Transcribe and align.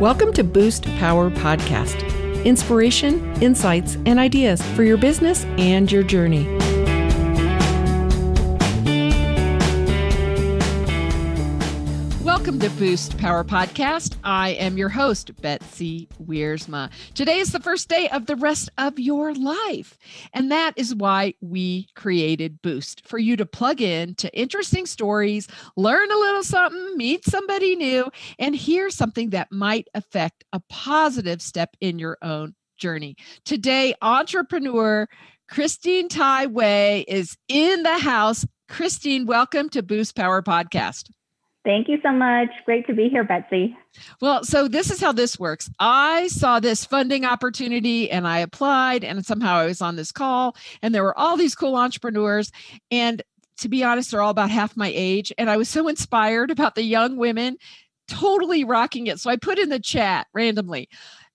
Welcome 0.00 0.32
to 0.34 0.44
Boost 0.44 0.84
Power 0.98 1.28
Podcast 1.28 2.04
inspiration, 2.44 3.20
insights, 3.42 3.96
and 4.06 4.20
ideas 4.20 4.62
for 4.76 4.84
your 4.84 4.96
business 4.96 5.44
and 5.58 5.90
your 5.90 6.04
journey. 6.04 6.57
Welcome 12.48 12.66
to 12.66 12.76
Boost 12.76 13.18
Power 13.18 13.44
Podcast. 13.44 14.16
I 14.24 14.52
am 14.52 14.78
your 14.78 14.88
host, 14.88 15.38
Betsy 15.42 16.08
Wiersma. 16.18 16.90
Today 17.12 17.40
is 17.40 17.52
the 17.52 17.60
first 17.60 17.90
day 17.90 18.08
of 18.08 18.24
the 18.24 18.36
rest 18.36 18.70
of 18.78 18.98
your 18.98 19.34
life. 19.34 19.98
And 20.32 20.50
that 20.50 20.72
is 20.74 20.94
why 20.94 21.34
we 21.42 21.88
created 21.94 22.62
Boost 22.62 23.06
for 23.06 23.18
you 23.18 23.36
to 23.36 23.44
plug 23.44 23.82
in 23.82 24.14
to 24.14 24.34
interesting 24.34 24.86
stories, 24.86 25.46
learn 25.76 26.10
a 26.10 26.16
little 26.16 26.42
something, 26.42 26.96
meet 26.96 27.22
somebody 27.26 27.76
new, 27.76 28.10
and 28.38 28.56
hear 28.56 28.88
something 28.88 29.28
that 29.28 29.52
might 29.52 29.88
affect 29.92 30.42
a 30.54 30.62
positive 30.70 31.42
step 31.42 31.76
in 31.82 31.98
your 31.98 32.16
own 32.22 32.54
journey. 32.78 33.14
Today, 33.44 33.92
entrepreneur 34.00 35.06
Christine 35.50 36.08
Tai 36.08 36.46
Wei 36.46 37.04
is 37.08 37.36
in 37.48 37.82
the 37.82 37.98
house. 37.98 38.46
Christine, 38.70 39.26
welcome 39.26 39.68
to 39.68 39.82
Boost 39.82 40.16
Power 40.16 40.40
Podcast. 40.40 41.10
Thank 41.64 41.88
you 41.88 41.98
so 42.02 42.12
much. 42.12 42.48
Great 42.64 42.86
to 42.86 42.94
be 42.94 43.08
here, 43.08 43.24
Betsy. 43.24 43.76
Well, 44.20 44.44
so 44.44 44.68
this 44.68 44.90
is 44.90 45.00
how 45.00 45.12
this 45.12 45.38
works. 45.38 45.68
I 45.78 46.28
saw 46.28 46.60
this 46.60 46.84
funding 46.84 47.24
opportunity 47.24 48.10
and 48.10 48.26
I 48.26 48.38
applied, 48.38 49.04
and 49.04 49.24
somehow 49.26 49.56
I 49.56 49.66
was 49.66 49.82
on 49.82 49.96
this 49.96 50.12
call, 50.12 50.56
and 50.82 50.94
there 50.94 51.02
were 51.02 51.18
all 51.18 51.36
these 51.36 51.54
cool 51.54 51.76
entrepreneurs. 51.76 52.52
And 52.90 53.22
to 53.58 53.68
be 53.68 53.84
honest, 53.84 54.10
they're 54.10 54.22
all 54.22 54.30
about 54.30 54.50
half 54.50 54.76
my 54.76 54.90
age. 54.94 55.32
And 55.36 55.50
I 55.50 55.56
was 55.56 55.68
so 55.68 55.88
inspired 55.88 56.50
about 56.52 56.74
the 56.74 56.82
young 56.82 57.16
women 57.16 57.56
totally 58.08 58.64
rocking 58.64 59.06
it. 59.06 59.20
So 59.20 59.30
I 59.30 59.36
put 59.36 59.58
in 59.58 59.68
the 59.68 59.80
chat 59.80 60.26
randomly. 60.32 60.88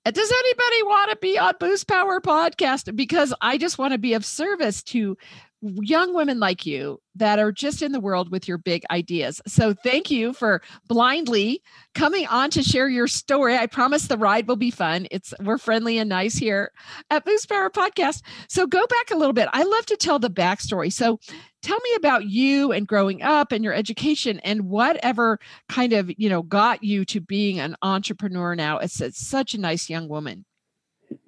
Does 0.05 0.31
anybody 0.31 0.83
want 0.83 1.11
to 1.11 1.17
be 1.17 1.39
on 1.39 1.53
Boost 1.59 1.87
Power 1.87 2.19
podcast? 2.19 2.93
Because 2.93 3.33
I 3.39 3.57
just 3.57 3.77
want 3.77 3.93
to 3.93 3.97
be 3.97 4.15
of 4.15 4.25
service 4.25 4.83
to 4.83 5.17
young 5.63 6.13
women 6.13 6.39
like 6.39 6.65
you 6.65 6.99
that 7.15 7.39
are 7.39 7.51
just 7.51 7.81
in 7.81 7.91
the 7.91 7.99
world 7.99 8.31
with 8.31 8.47
your 8.47 8.57
big 8.57 8.83
ideas. 8.91 9.41
So 9.47 9.73
thank 9.73 10.11
you 10.11 10.33
for 10.33 10.61
blindly 10.87 11.61
coming 11.95 12.27
on 12.27 12.49
to 12.51 12.63
share 12.63 12.89
your 12.89 13.07
story. 13.07 13.55
I 13.55 13.67
promise 13.67 14.07
the 14.07 14.17
ride 14.17 14.47
will 14.47 14.57
be 14.57 14.71
fun. 14.71 15.07
It's 15.09 15.33
we're 15.41 15.57
friendly 15.57 15.97
and 15.97 16.09
nice 16.09 16.35
here 16.35 16.71
at 17.09 17.23
Boost 17.23 17.47
Power 17.49 17.69
Podcast. 17.69 18.23
So 18.49 18.67
go 18.67 18.85
back 18.87 19.11
a 19.11 19.15
little 19.15 19.33
bit. 19.33 19.47
I 19.53 19.63
love 19.63 19.85
to 19.87 19.97
tell 19.97 20.19
the 20.19 20.29
backstory. 20.29 20.91
So 20.91 21.19
tell 21.61 21.79
me 21.79 21.95
about 21.95 22.25
you 22.25 22.71
and 22.71 22.87
growing 22.87 23.21
up 23.21 23.51
and 23.51 23.63
your 23.63 23.73
education 23.73 24.39
and 24.39 24.63
whatever 24.63 25.39
kind 25.69 25.93
of 25.93 26.11
you 26.17 26.29
know 26.29 26.41
got 26.41 26.83
you 26.83 27.05
to 27.05 27.21
being 27.21 27.59
an 27.59 27.75
entrepreneur 27.81 28.55
now 28.55 28.77
as 28.77 29.01
such 29.15 29.53
a 29.53 29.59
nice 29.59 29.89
young 29.89 30.09
woman. 30.09 30.45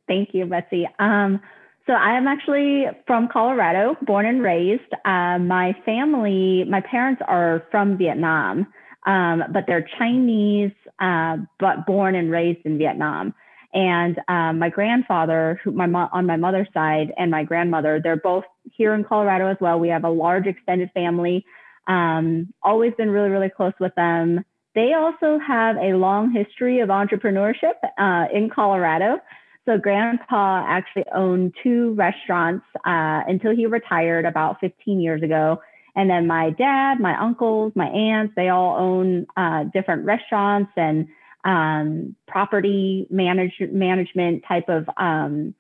Thank 0.07 0.29
you, 0.33 0.45
Betsy. 0.45 0.87
Um, 0.99 1.41
so 1.87 1.93
I 1.93 2.17
am 2.17 2.27
actually 2.27 2.85
from 3.05 3.27
Colorado, 3.31 3.95
born 4.01 4.25
and 4.25 4.41
raised. 4.41 4.91
Um, 5.05 5.47
my 5.47 5.75
family, 5.85 6.63
my 6.67 6.81
parents 6.81 7.21
are 7.27 7.63
from 7.69 7.97
Vietnam, 7.97 8.67
um, 9.05 9.43
but 9.53 9.65
they're 9.67 9.87
Chinese, 9.99 10.71
uh, 10.99 11.37
but 11.59 11.85
born 11.85 12.15
and 12.15 12.31
raised 12.31 12.65
in 12.65 12.79
Vietnam. 12.79 13.35
And 13.73 14.19
um, 14.27 14.57
my 14.57 14.69
grandfather, 14.69 15.59
who 15.63 15.71
my 15.71 15.85
mo- 15.85 16.09
on 16.11 16.25
my 16.25 16.37
mother's 16.37 16.69
side, 16.73 17.13
and 17.17 17.29
my 17.29 17.43
grandmother, 17.43 17.99
they're 18.01 18.15
both 18.15 18.45
here 18.71 18.93
in 18.95 19.03
Colorado 19.03 19.47
as 19.47 19.57
well. 19.59 19.79
We 19.79 19.89
have 19.89 20.05
a 20.05 20.09
large 20.09 20.47
extended 20.47 20.89
family. 20.93 21.45
Um, 21.87 22.53
always 22.63 22.93
been 22.97 23.11
really, 23.11 23.29
really 23.29 23.49
close 23.49 23.73
with 23.79 23.93
them. 23.95 24.43
They 24.73 24.93
also 24.93 25.39
have 25.45 25.75
a 25.77 25.93
long 25.93 26.31
history 26.31 26.79
of 26.79 26.89
entrepreneurship 26.89 27.75
uh, 27.97 28.25
in 28.33 28.49
Colorado. 28.49 29.19
So 29.65 29.77
grandpa 29.77 30.63
actually 30.67 31.05
owned 31.13 31.55
two 31.63 31.93
restaurants 31.93 32.65
uh, 32.85 33.23
until 33.27 33.55
he 33.55 33.65
retired 33.65 34.25
about 34.25 34.59
15 34.59 34.99
years 34.99 35.23
ago. 35.23 35.59
And 35.95 36.09
then 36.09 36.27
my 36.27 36.51
dad, 36.51 36.99
my 36.99 37.19
uncles, 37.19 37.71
my 37.75 37.87
aunts, 37.87 38.33
they 38.35 38.49
all 38.49 38.77
own 38.77 39.25
uh, 39.35 39.63
different 39.73 40.05
restaurants 40.05 40.71
and 40.75 41.07
um, 41.45 42.15
property 42.27 43.07
manage- 43.09 43.71
management 43.71 44.43
type 44.47 44.67
of 44.67 44.87
um, 44.97 45.55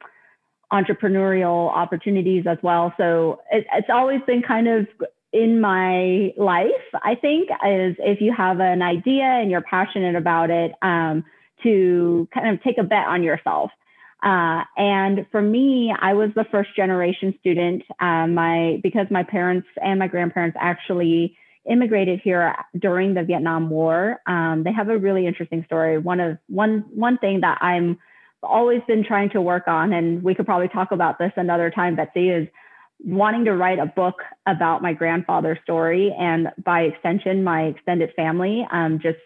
entrepreneurial 0.71 1.71
opportunities 1.71 2.45
as 2.47 2.57
well. 2.61 2.93
So 2.97 3.41
it, 3.51 3.65
it's 3.73 3.89
always 3.89 4.21
been 4.27 4.41
kind 4.41 4.67
of 4.67 4.87
in 5.31 5.59
my 5.59 6.33
life, 6.37 6.69
I 6.93 7.15
think, 7.15 7.49
is 7.49 7.95
if 7.99 8.21
you 8.21 8.33
have 8.35 8.59
an 8.59 8.81
idea 8.81 9.23
and 9.23 9.49
you're 9.49 9.61
passionate 9.61 10.15
about 10.15 10.49
it, 10.49 10.73
um, 10.81 11.23
to 11.63 12.27
kind 12.33 12.49
of 12.49 12.61
take 12.61 12.77
a 12.77 12.83
bet 12.83 13.07
on 13.07 13.23
yourself. 13.23 13.71
Uh, 14.25 14.63
and 14.75 15.27
for 15.31 15.41
me, 15.41 15.93
I 15.97 16.13
was 16.15 16.31
the 16.35 16.45
first 16.51 16.75
generation 16.75 17.35
student. 17.39 17.83
Uh, 17.99 18.25
my 18.25 18.79
because 18.81 19.05
my 19.11 19.21
parents 19.23 19.67
and 19.81 19.99
my 19.99 20.07
grandparents 20.07 20.57
actually 20.59 21.37
immigrated 21.69 22.21
here 22.23 22.55
during 22.77 23.13
the 23.13 23.23
Vietnam 23.23 23.69
War. 23.69 24.19
Um, 24.25 24.63
they 24.63 24.73
have 24.73 24.89
a 24.89 24.97
really 24.97 25.27
interesting 25.27 25.63
story. 25.65 25.99
One 25.99 26.19
of 26.19 26.39
one 26.47 26.85
one 26.93 27.19
thing 27.19 27.41
that 27.41 27.59
I'm 27.61 27.99
always 28.41 28.81
been 28.87 29.03
trying 29.03 29.29
to 29.31 29.41
work 29.41 29.67
on, 29.67 29.93
and 29.93 30.23
we 30.23 30.33
could 30.33 30.47
probably 30.47 30.69
talk 30.69 30.91
about 30.91 31.19
this 31.19 31.31
another 31.35 31.69
time, 31.69 31.95
Betsy, 31.95 32.29
is 32.29 32.47
wanting 32.99 33.45
to 33.45 33.53
write 33.53 33.77
a 33.77 33.85
book 33.85 34.15
about 34.47 34.81
my 34.81 34.93
grandfather's 34.93 35.59
story 35.63 36.15
and 36.17 36.47
by 36.63 36.81
extension 36.81 37.43
my 37.43 37.63
extended 37.63 38.11
family. 38.15 38.65
Um, 38.71 38.99
just 38.99 39.19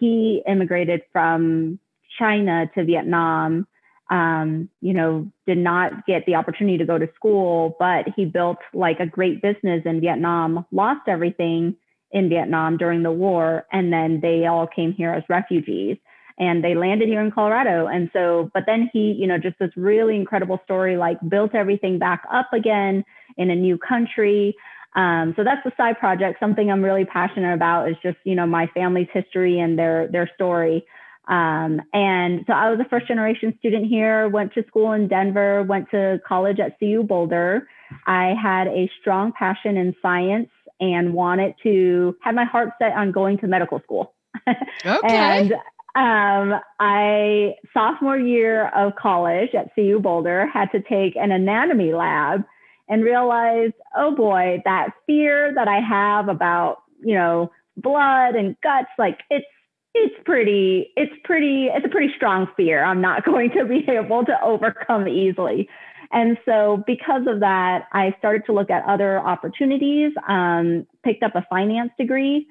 he 0.00 0.42
immigrated 0.48 1.02
from 1.12 1.78
China 2.18 2.68
to 2.74 2.84
Vietnam 2.84 3.66
um, 4.10 4.68
you 4.80 4.92
know, 4.92 5.30
did 5.46 5.58
not 5.58 6.04
get 6.06 6.26
the 6.26 6.34
opportunity 6.34 6.78
to 6.78 6.84
go 6.84 6.98
to 6.98 7.08
school, 7.14 7.76
but 7.78 8.06
he 8.16 8.24
built 8.24 8.58
like 8.74 8.98
a 8.98 9.06
great 9.06 9.40
business 9.40 9.82
in 9.84 10.00
Vietnam, 10.00 10.66
lost 10.72 11.02
everything 11.06 11.76
in 12.10 12.28
Vietnam 12.28 12.76
during 12.76 13.04
the 13.04 13.12
war, 13.12 13.66
and 13.72 13.92
then 13.92 14.20
they 14.20 14.46
all 14.46 14.66
came 14.66 14.92
here 14.92 15.12
as 15.12 15.22
refugees 15.28 15.96
and 16.40 16.64
they 16.64 16.74
landed 16.74 17.06
here 17.06 17.20
in 17.20 17.30
Colorado. 17.30 17.86
And 17.86 18.10
so, 18.14 18.50
but 18.54 18.64
then 18.66 18.90
he, 18.92 19.12
you 19.12 19.26
know, 19.26 19.36
just 19.36 19.58
this 19.58 19.70
really 19.76 20.16
incredible 20.16 20.58
story, 20.64 20.96
like 20.96 21.18
built 21.28 21.54
everything 21.54 21.98
back 21.98 22.22
up 22.32 22.52
again 22.54 23.04
in 23.36 23.50
a 23.50 23.54
new 23.54 23.76
country. 23.76 24.56
Um, 24.96 25.34
so 25.36 25.44
that's 25.44 25.62
the 25.64 25.72
side 25.76 25.98
project. 25.98 26.40
Something 26.40 26.70
I'm 26.70 26.82
really 26.82 27.04
passionate 27.04 27.52
about 27.52 27.90
is 27.90 27.96
just, 28.02 28.16
you 28.24 28.34
know, 28.34 28.46
my 28.46 28.68
family's 28.68 29.08
history 29.12 29.60
and 29.60 29.78
their 29.78 30.08
their 30.08 30.30
story. 30.34 30.84
Um, 31.30 31.80
and 31.92 32.44
so 32.48 32.52
I 32.52 32.70
was 32.70 32.80
a 32.80 32.88
first 32.88 33.06
generation 33.06 33.54
student 33.60 33.86
here, 33.86 34.28
went 34.28 34.52
to 34.54 34.64
school 34.66 34.92
in 34.92 35.06
Denver, 35.06 35.62
went 35.62 35.88
to 35.92 36.20
college 36.26 36.58
at 36.58 36.76
CU 36.80 37.04
Boulder. 37.04 37.68
I 38.04 38.34
had 38.40 38.66
a 38.66 38.90
strong 39.00 39.32
passion 39.32 39.76
in 39.76 39.94
science 40.02 40.50
and 40.80 41.14
wanted 41.14 41.54
to 41.62 42.16
have 42.22 42.34
my 42.34 42.44
heart 42.44 42.70
set 42.80 42.92
on 42.92 43.12
going 43.12 43.38
to 43.38 43.46
medical 43.46 43.80
school. 43.80 44.12
Okay. 44.84 44.98
and 45.04 45.52
um, 45.94 46.60
I, 46.78 47.56
sophomore 47.74 48.16
year 48.16 48.68
of 48.68 48.94
college 48.96 49.50
at 49.54 49.74
CU 49.74 50.00
Boulder, 50.00 50.46
had 50.46 50.70
to 50.72 50.80
take 50.80 51.16
an 51.16 51.30
anatomy 51.30 51.92
lab 51.92 52.44
and 52.88 53.04
realized, 53.04 53.74
oh 53.96 54.14
boy, 54.14 54.62
that 54.64 54.90
fear 55.06 55.52
that 55.54 55.68
I 55.68 55.80
have 55.80 56.28
about, 56.28 56.82
you 57.02 57.14
know, 57.14 57.50
blood 57.76 58.34
and 58.34 58.56
guts, 58.62 58.88
like 58.98 59.18
it's 59.30 59.46
it's 59.94 60.14
pretty 60.24 60.92
it's 60.96 61.12
pretty 61.24 61.66
it's 61.66 61.84
a 61.84 61.88
pretty 61.88 62.12
strong 62.16 62.48
fear. 62.56 62.82
I'm 62.82 63.00
not 63.00 63.24
going 63.30 63.50
to 63.52 63.64
be 63.64 63.84
able 63.88 64.24
to 64.24 64.42
overcome 64.42 65.08
easily. 65.08 65.68
And 66.12 66.38
so 66.44 66.82
because 66.86 67.22
of 67.28 67.40
that 67.40 67.86
i 67.92 68.14
started 68.18 68.44
to 68.46 68.52
look 68.52 68.70
at 68.70 68.84
other 68.84 69.18
opportunities 69.18 70.12
um, 70.28 70.86
picked 71.04 71.22
up 71.22 71.34
a 71.34 71.46
finance 71.48 71.92
degree 71.98 72.46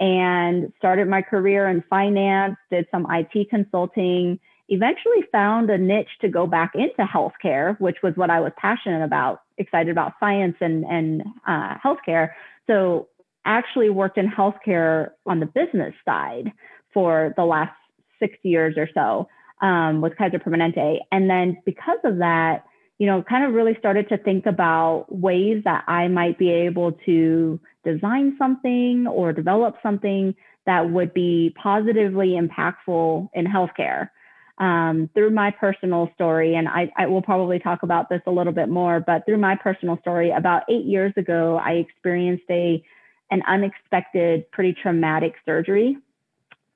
and 0.00 0.72
started 0.78 1.08
my 1.08 1.20
career 1.20 1.68
in 1.68 1.84
finance 1.90 2.56
did 2.70 2.86
some 2.90 3.06
it 3.10 3.48
consulting 3.50 4.38
eventually 4.68 5.22
found 5.30 5.68
a 5.68 5.76
niche 5.76 6.08
to 6.22 6.28
go 6.28 6.46
back 6.46 6.72
into 6.74 7.02
healthcare 7.02 7.78
which 7.80 7.98
was 8.02 8.16
what 8.16 8.30
i 8.30 8.40
was 8.40 8.52
passionate 8.56 9.04
about 9.04 9.42
excited 9.58 9.90
about 9.90 10.12
science 10.20 10.56
and, 10.60 10.84
and 10.84 11.22
uh, 11.46 11.74
healthcare. 11.82 12.30
So 12.66 13.08
actually 13.44 13.90
worked 13.90 14.18
in 14.18 14.28
healthcare 14.28 15.10
on 15.26 15.40
the 15.40 15.46
business 15.46 15.94
side 16.04 16.52
for 16.92 17.32
the 17.36 17.44
last 17.44 17.72
six 18.18 18.36
years 18.42 18.74
or 18.76 18.88
so 18.94 19.28
um, 19.62 20.00
with 20.00 20.16
Kaiser 20.16 20.38
Permanente. 20.38 20.98
And 21.10 21.28
then 21.28 21.58
because 21.64 21.98
of 22.04 22.18
that, 22.18 22.64
you 22.98 23.06
know, 23.06 23.22
kind 23.22 23.44
of 23.44 23.52
really 23.52 23.76
started 23.78 24.08
to 24.10 24.18
think 24.18 24.46
about 24.46 25.06
ways 25.08 25.62
that 25.64 25.84
I 25.88 26.08
might 26.08 26.38
be 26.38 26.50
able 26.50 26.92
to 27.06 27.58
design 27.84 28.36
something 28.38 29.06
or 29.10 29.32
develop 29.32 29.76
something 29.82 30.34
that 30.66 30.90
would 30.90 31.12
be 31.12 31.54
positively 31.60 32.38
impactful 32.38 33.28
in 33.34 33.46
healthcare. 33.46 34.10
Um, 34.58 35.10
through 35.14 35.30
my 35.30 35.50
personal 35.50 36.10
story, 36.14 36.54
and 36.54 36.68
I, 36.68 36.92
I, 36.96 37.06
will 37.06 37.22
probably 37.22 37.58
talk 37.58 37.82
about 37.82 38.08
this 38.08 38.20
a 38.26 38.30
little 38.30 38.52
bit 38.52 38.68
more, 38.68 39.00
but 39.00 39.24
through 39.24 39.38
my 39.38 39.56
personal 39.56 39.98
story, 40.02 40.30
about 40.30 40.62
eight 40.68 40.84
years 40.84 41.12
ago, 41.16 41.56
I 41.56 41.72
experienced 41.72 42.44
a 42.50 42.84
an 43.32 43.42
unexpected, 43.48 44.48
pretty 44.52 44.74
traumatic 44.74 45.34
surgery 45.46 45.96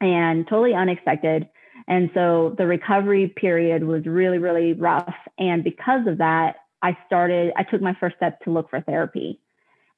and 0.01 0.49
totally 0.49 0.75
unexpected. 0.75 1.49
And 1.87 2.11
so 2.15 2.55
the 2.57 2.67
recovery 2.67 3.29
period 3.29 3.85
was 3.85 4.07
really, 4.07 4.39
really 4.39 4.73
rough. 4.73 5.15
And 5.39 5.63
because 5.63 6.07
of 6.07 6.19
that, 6.19 6.57
I 6.83 6.97
started, 7.07 7.53
I 7.57 7.63
took 7.63 7.83
my 7.83 7.95
first 8.01 8.17
step 8.17 8.41
to 8.41 8.51
look 8.51 8.71
for 8.71 8.81
therapy. 8.81 9.39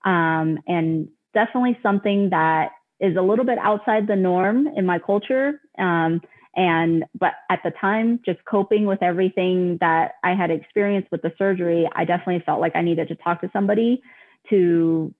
Um, 0.05 0.59
and 0.67 1.09
definitely 1.33 1.79
something 1.83 2.31
that 2.31 2.71
is 3.01 3.17
a 3.17 3.23
little 3.23 3.45
bit 3.45 3.59
outside 3.59 4.09
the 4.09 4.17
norm 4.17 4.67
in 4.67 4.85
my 4.85 4.99
culture. 4.99 5.61
Um, 5.79 6.21
and, 6.57 7.05
but 7.17 7.35
at 7.51 7.61
the 7.63 7.71
time, 7.81 8.19
just 8.27 8.45
coping 8.45 8.85
with 8.85 9.01
everything 9.01 9.79
that 9.81 10.15
I 10.25 10.35
had 10.35 10.51
experienced 10.51 11.13
with 11.13 11.23
the 11.23 11.33
surgery, 11.39 11.89
I 11.95 12.05
definitely 12.05 12.43
felt 12.45 12.61
like 12.61 12.75
I 12.75 12.83
needed 12.83 13.09
to 13.09 13.15
talk 13.15 13.43
to 13.43 13.51
somebody 13.53 14.03
to 14.51 15.15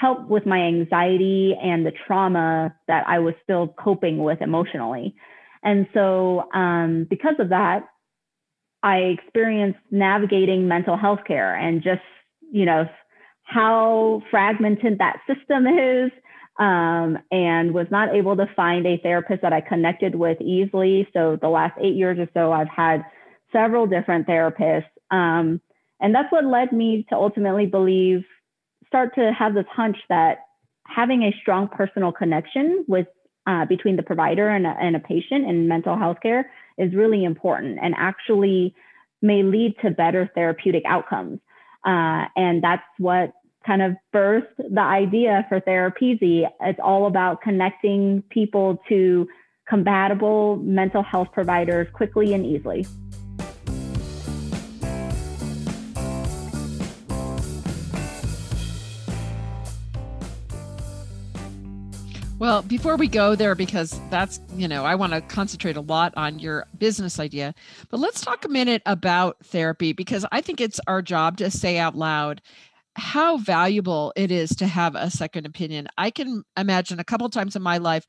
help 0.00 0.28
with 0.28 0.46
my 0.46 0.58
anxiety 0.58 1.54
and 1.62 1.84
the 1.84 1.92
trauma 2.06 2.74
that 2.88 3.04
I 3.06 3.18
was 3.18 3.34
still 3.42 3.68
coping 3.68 4.18
with 4.24 4.40
emotionally. 4.40 5.14
And 5.62 5.86
so, 5.92 6.50
um, 6.54 7.06
because 7.08 7.34
of 7.38 7.50
that, 7.50 7.86
I 8.82 8.96
experienced 9.18 9.80
navigating 9.90 10.66
mental 10.66 10.96
health 10.96 11.20
care 11.26 11.54
and 11.54 11.82
just, 11.82 12.00
you 12.50 12.64
know, 12.64 12.88
how 13.42 14.22
fragmented 14.30 14.98
that 14.98 15.18
system 15.26 15.66
is, 15.66 16.10
um, 16.58 17.18
and 17.30 17.74
was 17.74 17.86
not 17.90 18.14
able 18.14 18.36
to 18.36 18.46
find 18.56 18.86
a 18.86 18.96
therapist 19.02 19.42
that 19.42 19.52
I 19.52 19.60
connected 19.60 20.14
with 20.14 20.40
easily. 20.40 21.08
So, 21.12 21.36
the 21.40 21.48
last 21.48 21.74
eight 21.78 21.94
years 21.94 22.18
or 22.18 22.28
so, 22.32 22.52
I've 22.52 22.68
had 22.74 23.04
several 23.52 23.86
different 23.86 24.26
therapists. 24.26 24.84
Um, 25.10 25.60
and 26.00 26.14
that's 26.14 26.32
what 26.32 26.46
led 26.46 26.72
me 26.72 27.04
to 27.10 27.16
ultimately 27.16 27.66
believe, 27.66 28.24
start 28.90 29.14
to 29.14 29.32
have 29.32 29.54
this 29.54 29.66
hunch 29.72 29.96
that 30.08 30.38
having 30.84 31.22
a 31.22 31.32
strong 31.40 31.68
personal 31.68 32.10
connection 32.10 32.84
with 32.88 33.06
uh, 33.46 33.64
between 33.64 33.96
the 33.96 34.02
provider 34.02 34.48
and 34.48 34.66
a, 34.66 34.76
and 34.80 34.96
a 34.96 35.00
patient 35.00 35.48
in 35.48 35.68
mental 35.68 35.96
health 35.96 36.18
care 36.22 36.50
is 36.76 36.92
really 36.94 37.24
important 37.24 37.78
and 37.80 37.94
actually 37.96 38.74
may 39.22 39.42
lead 39.42 39.74
to 39.82 39.90
better 39.90 40.30
therapeutic 40.34 40.82
outcomes. 40.86 41.38
Uh, 41.86 42.24
and 42.36 42.62
that's 42.62 42.82
what 42.98 43.32
kind 43.66 43.82
of 43.82 43.92
birthed 44.14 44.56
the 44.56 44.80
idea 44.80 45.46
for 45.48 45.60
Therapeasy. 45.60 46.48
It's 46.60 46.80
all 46.82 47.06
about 47.06 47.42
connecting 47.42 48.22
people 48.30 48.82
to 48.88 49.28
compatible 49.68 50.56
mental 50.56 51.02
health 51.02 51.28
providers 51.32 51.86
quickly 51.92 52.34
and 52.34 52.44
easily. 52.44 52.86
Well, 62.40 62.62
before 62.62 62.96
we 62.96 63.06
go 63.06 63.34
there, 63.34 63.54
because 63.54 64.00
that's, 64.08 64.40
you 64.56 64.66
know, 64.66 64.86
I 64.86 64.94
want 64.94 65.12
to 65.12 65.20
concentrate 65.20 65.76
a 65.76 65.82
lot 65.82 66.14
on 66.16 66.38
your 66.38 66.66
business 66.78 67.20
idea, 67.20 67.54
but 67.90 68.00
let's 68.00 68.22
talk 68.22 68.46
a 68.46 68.48
minute 68.48 68.80
about 68.86 69.36
therapy 69.44 69.92
because 69.92 70.24
I 70.32 70.40
think 70.40 70.58
it's 70.58 70.80
our 70.86 71.02
job 71.02 71.36
to 71.36 71.50
say 71.50 71.76
out 71.76 71.96
loud 71.96 72.40
how 72.96 73.36
valuable 73.36 74.14
it 74.16 74.30
is 74.30 74.56
to 74.56 74.66
have 74.66 74.94
a 74.94 75.10
second 75.10 75.44
opinion. 75.44 75.88
I 75.98 76.10
can 76.10 76.42
imagine 76.56 76.98
a 76.98 77.04
couple 77.04 77.28
times 77.28 77.56
in 77.56 77.62
my 77.62 77.76
life 77.76 78.06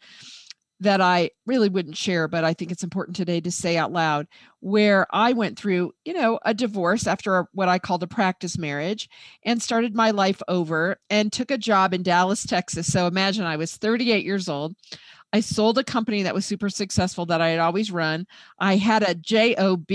that 0.82 1.00
I 1.00 1.30
really 1.46 1.70
wouldn't 1.70 1.96
share, 1.96 2.28
but 2.28 2.44
I 2.44 2.54
think 2.54 2.72
it's 2.72 2.84
important 2.84 3.16
today 3.16 3.40
to 3.42 3.52
say 3.52 3.78
out 3.78 3.92
loud 3.92 4.28
where 4.62 5.06
I 5.12 5.32
went 5.34 5.58
through, 5.58 5.94
you 6.06 6.14
know, 6.14 6.40
a 6.44 6.56
divorce 6.56 7.06
after 7.06 7.48
what 7.54 7.70
I 7.70 7.78
called 7.78 8.02
a 8.02 8.08
practice 8.08 8.58
marriage 8.58 9.08
and 9.44 9.62
started 9.62 9.96
my 9.96 10.10
life 10.10 10.42
over 10.48 10.98
and 11.10 11.32
took 11.32 11.52
a 11.52 11.58
job 11.58 11.94
in 11.94 12.02
Dallas, 12.02 12.46
Texas. 12.46 12.92
So 12.92 13.06
imagine 13.06 13.46
I 13.46 13.58
was 13.58 13.78
38 13.78 14.26
years 14.26 14.50
old. 14.50 14.76
I 15.32 15.40
sold 15.40 15.78
a 15.78 15.84
company 15.84 16.24
that 16.24 16.34
was 16.34 16.48
super 16.48 16.70
successful 16.70 17.28
that 17.28 17.42
I 17.42 17.50
had 17.50 17.60
always 17.60 17.92
run. 17.92 18.26
I 18.60 18.78
had 18.78 19.04
a 19.04 19.16
job 19.16 19.86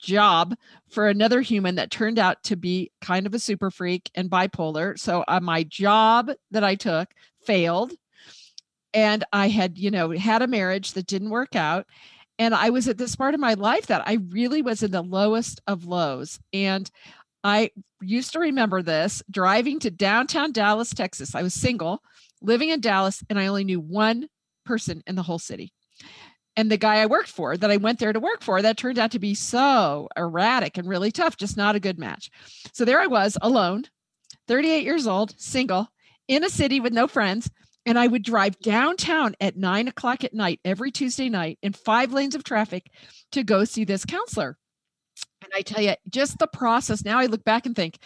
job 0.00 0.54
for 0.90 1.08
another 1.08 1.40
human 1.40 1.76
that 1.76 1.90
turned 1.90 2.18
out 2.18 2.42
to 2.44 2.56
be 2.56 2.90
kind 3.00 3.26
of 3.26 3.34
a 3.34 3.38
super 3.38 3.70
freak 3.70 4.10
and 4.14 4.30
bipolar. 4.30 4.98
So 4.98 5.24
uh, 5.26 5.40
my 5.40 5.64
job 5.64 6.30
that 6.50 6.62
I 6.62 6.74
took 6.74 7.08
failed 7.44 7.92
and 8.94 9.24
I 9.32 9.48
had, 9.48 9.76
you 9.76 9.90
know, 9.90 10.10
had 10.12 10.40
a 10.40 10.46
marriage 10.46 10.92
that 10.92 11.06
didn't 11.06 11.30
work 11.30 11.56
out. 11.56 11.86
And 12.38 12.54
I 12.54 12.70
was 12.70 12.88
at 12.88 12.96
this 12.96 13.16
part 13.16 13.34
of 13.34 13.40
my 13.40 13.54
life 13.54 13.88
that 13.88 14.06
I 14.06 14.18
really 14.30 14.62
was 14.62 14.82
in 14.82 14.92
the 14.92 15.02
lowest 15.02 15.60
of 15.66 15.84
lows. 15.84 16.38
And 16.52 16.90
I 17.42 17.70
used 18.00 18.32
to 18.32 18.38
remember 18.38 18.82
this 18.82 19.22
driving 19.30 19.80
to 19.80 19.90
downtown 19.90 20.52
Dallas, 20.52 20.90
Texas. 20.90 21.34
I 21.34 21.42
was 21.42 21.54
single, 21.54 22.00
living 22.40 22.70
in 22.70 22.80
Dallas, 22.80 23.22
and 23.28 23.38
I 23.38 23.48
only 23.48 23.64
knew 23.64 23.80
one 23.80 24.28
person 24.64 25.02
in 25.06 25.16
the 25.16 25.22
whole 25.22 25.38
city. 25.38 25.72
And 26.56 26.70
the 26.70 26.76
guy 26.76 26.96
I 26.96 27.06
worked 27.06 27.28
for, 27.28 27.56
that 27.56 27.70
I 27.70 27.76
went 27.76 27.98
there 27.98 28.12
to 28.12 28.20
work 28.20 28.42
for, 28.42 28.62
that 28.62 28.76
turned 28.76 28.98
out 28.98 29.10
to 29.10 29.18
be 29.18 29.34
so 29.34 30.08
erratic 30.16 30.78
and 30.78 30.88
really 30.88 31.10
tough, 31.10 31.36
just 31.36 31.56
not 31.56 31.74
a 31.74 31.80
good 31.80 31.98
match. 31.98 32.30
So 32.72 32.84
there 32.84 33.00
I 33.00 33.08
was 33.08 33.36
alone, 33.42 33.84
38 34.46 34.84
years 34.84 35.06
old, 35.06 35.34
single, 35.36 35.88
in 36.28 36.44
a 36.44 36.50
city 36.50 36.80
with 36.80 36.92
no 36.92 37.08
friends 37.08 37.50
and 37.86 37.98
I 37.98 38.06
would 38.06 38.22
drive 38.22 38.58
downtown 38.60 39.34
at 39.40 39.56
nine 39.56 39.88
o'clock 39.88 40.24
at 40.24 40.34
night 40.34 40.60
every 40.64 40.90
Tuesday 40.90 41.28
night 41.28 41.58
in 41.62 41.72
five 41.72 42.12
lanes 42.12 42.34
of 42.34 42.44
traffic 42.44 42.90
to 43.32 43.42
go 43.42 43.64
see 43.64 43.84
this 43.84 44.04
counselor. 44.04 44.56
And 45.42 45.52
I 45.54 45.62
tell 45.62 45.82
you, 45.82 45.94
just 46.08 46.38
the 46.38 46.46
process. 46.46 47.04
Now 47.04 47.18
I 47.18 47.26
look 47.26 47.44
back 47.44 47.66
and 47.66 47.76
think, 47.76 47.98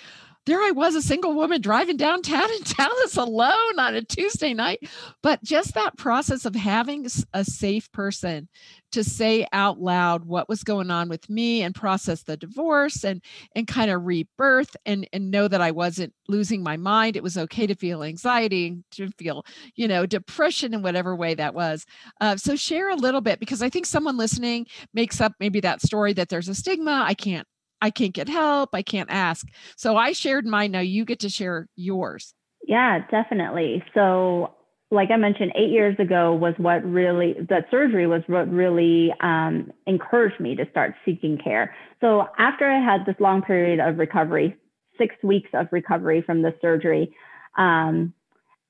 there 0.49 0.62
I 0.62 0.71
was, 0.71 0.95
a 0.95 1.03
single 1.03 1.35
woman 1.35 1.61
driving 1.61 1.99
downtown 1.99 2.50
in 2.50 2.62
Dallas 2.77 3.17
alone 3.17 3.79
on 3.79 3.95
a 3.95 4.03
Tuesday 4.03 4.55
night. 4.55 4.81
But 5.23 5.43
just 5.45 5.75
that 5.75 5.97
process 5.99 6.45
of 6.47 6.55
having 6.55 7.06
a 7.35 7.45
safe 7.45 7.93
person 7.93 8.49
to 8.93 9.05
say 9.05 9.47
out 9.53 9.79
loud 9.79 10.25
what 10.25 10.49
was 10.49 10.65
going 10.65 10.91
on 10.91 11.11
with 11.11 11.29
me 11.29 11.62
and 11.62 11.75
process 11.75 12.23
the 12.23 12.39
divorce 12.39 13.05
and 13.05 13.23
and 13.55 13.67
kind 13.67 13.91
of 13.91 14.06
rebirth 14.06 14.75
and 14.87 15.06
and 15.12 15.31
know 15.31 15.47
that 15.47 15.61
I 15.61 15.71
wasn't 15.71 16.15
losing 16.27 16.62
my 16.62 16.79
mind. 16.79 17.17
It 17.17 17.23
was 17.23 17.37
okay 17.37 17.67
to 17.67 17.75
feel 17.75 18.03
anxiety, 18.03 18.79
to 18.93 19.11
feel 19.19 19.44
you 19.75 19.87
know 19.87 20.06
depression 20.06 20.73
in 20.73 20.83
whatever 20.83 21.15
way 21.15 21.35
that 21.35 21.55
was. 21.55 21.85
Uh, 22.21 22.37
so 22.37 22.56
share 22.56 22.89
a 22.89 22.97
little 22.97 23.21
bit 23.21 23.39
because 23.39 23.62
I 23.62 23.69
think 23.69 23.85
someone 23.85 24.17
listening 24.17 24.67
makes 24.94 25.21
up 25.21 25.33
maybe 25.39 25.61
that 25.61 25.83
story 25.83 26.15
that 26.15 26.31
there's 26.31 26.49
a 26.49 26.55
stigma. 26.55 27.05
I 27.06 27.12
can't 27.12 27.47
I 27.81 27.91
can't 27.91 28.13
get 28.13 28.29
help. 28.29 28.71
I 28.75 28.83
can't 28.83 29.11
ask. 29.11 29.47
So 29.77 29.97
I 29.97 30.13
shared 30.13 30.47
mine. 30.47 30.73
Now 30.73 30.81
you 30.81 31.05
get 31.05 31.21
to 31.21 31.29
share 31.29 31.69
yours. 31.77 32.35
Yeah, 32.67 33.01
definitely. 33.11 33.82
So, 33.94 34.55
like 34.91 35.11
I 35.11 35.17
mentioned, 35.17 35.53
eight 35.55 35.70
years 35.70 35.97
ago 35.99 36.35
was 36.35 36.55
what 36.58 36.85
really, 36.85 37.35
that 37.49 37.67
surgery 37.70 38.06
was 38.06 38.23
what 38.27 38.51
really 38.51 39.13
um, 39.20 39.73
encouraged 39.87 40.41
me 40.41 40.55
to 40.56 40.67
start 40.70 40.94
seeking 41.05 41.39
care. 41.39 41.75
So, 42.01 42.27
after 42.39 42.67
I 42.67 42.82
had 42.82 43.06
this 43.06 43.17
long 43.20 43.43
period 43.43 43.81
of 43.81 43.99
recovery, 43.99 44.56
six 44.99 45.15
weeks 45.23 45.51
of 45.55 45.69
recovery 45.70 46.23
from 46.23 46.43
the 46.43 46.55
surgery, 46.61 47.15
um, 47.56 48.13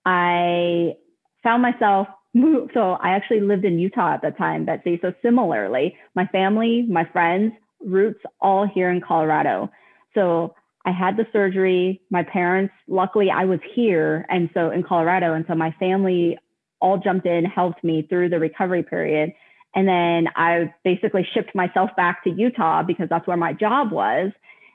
I 0.05 0.97
found 1.43 1.63
myself 1.63 2.09
so 2.75 2.93
I 3.01 3.11
actually 3.11 3.41
lived 3.41 3.65
in 3.65 3.79
Utah 3.79 4.15
at 4.15 4.23
the 4.23 4.31
time, 4.31 4.65
Betsy. 4.65 4.99
So 5.03 5.13
similarly, 5.23 5.97
my 6.15 6.27
family, 6.27 6.87
my 6.89 7.05
friends 7.13 7.53
roots 7.81 8.21
all 8.41 8.67
here 8.67 8.91
in 8.91 9.01
Colorado. 9.01 9.71
So 10.15 10.55
I 10.85 10.93
had 10.93 11.17
the 11.17 11.27
surgery. 11.33 12.01
My 12.11 12.23
parents, 12.23 12.73
luckily, 12.87 13.29
I 13.31 13.45
was 13.45 13.61
here. 13.75 14.27
And 14.29 14.51
so 14.55 14.71
in 14.71 14.83
Colorado. 14.83 15.35
And 15.35 15.45
so 15.49 15.55
my 15.55 15.75
family 15.79 16.39
all 16.81 16.99
jumped 16.99 17.27
in, 17.27 17.45
helped 17.45 17.83
me 17.83 18.07
through 18.09 18.29
the 18.31 18.39
recovery 18.39 18.83
period. 18.83 19.33
And 19.75 19.87
then 19.87 20.33
I 20.35 20.73
basically 20.85 21.27
shipped 21.35 21.55
myself 21.55 21.91
back 21.97 22.25
to 22.25 22.31
Utah 22.31 22.83
because 22.83 23.09
that's 23.09 23.27
where 23.27 23.37
my 23.37 23.53
job 23.53 23.93
was 23.93 24.33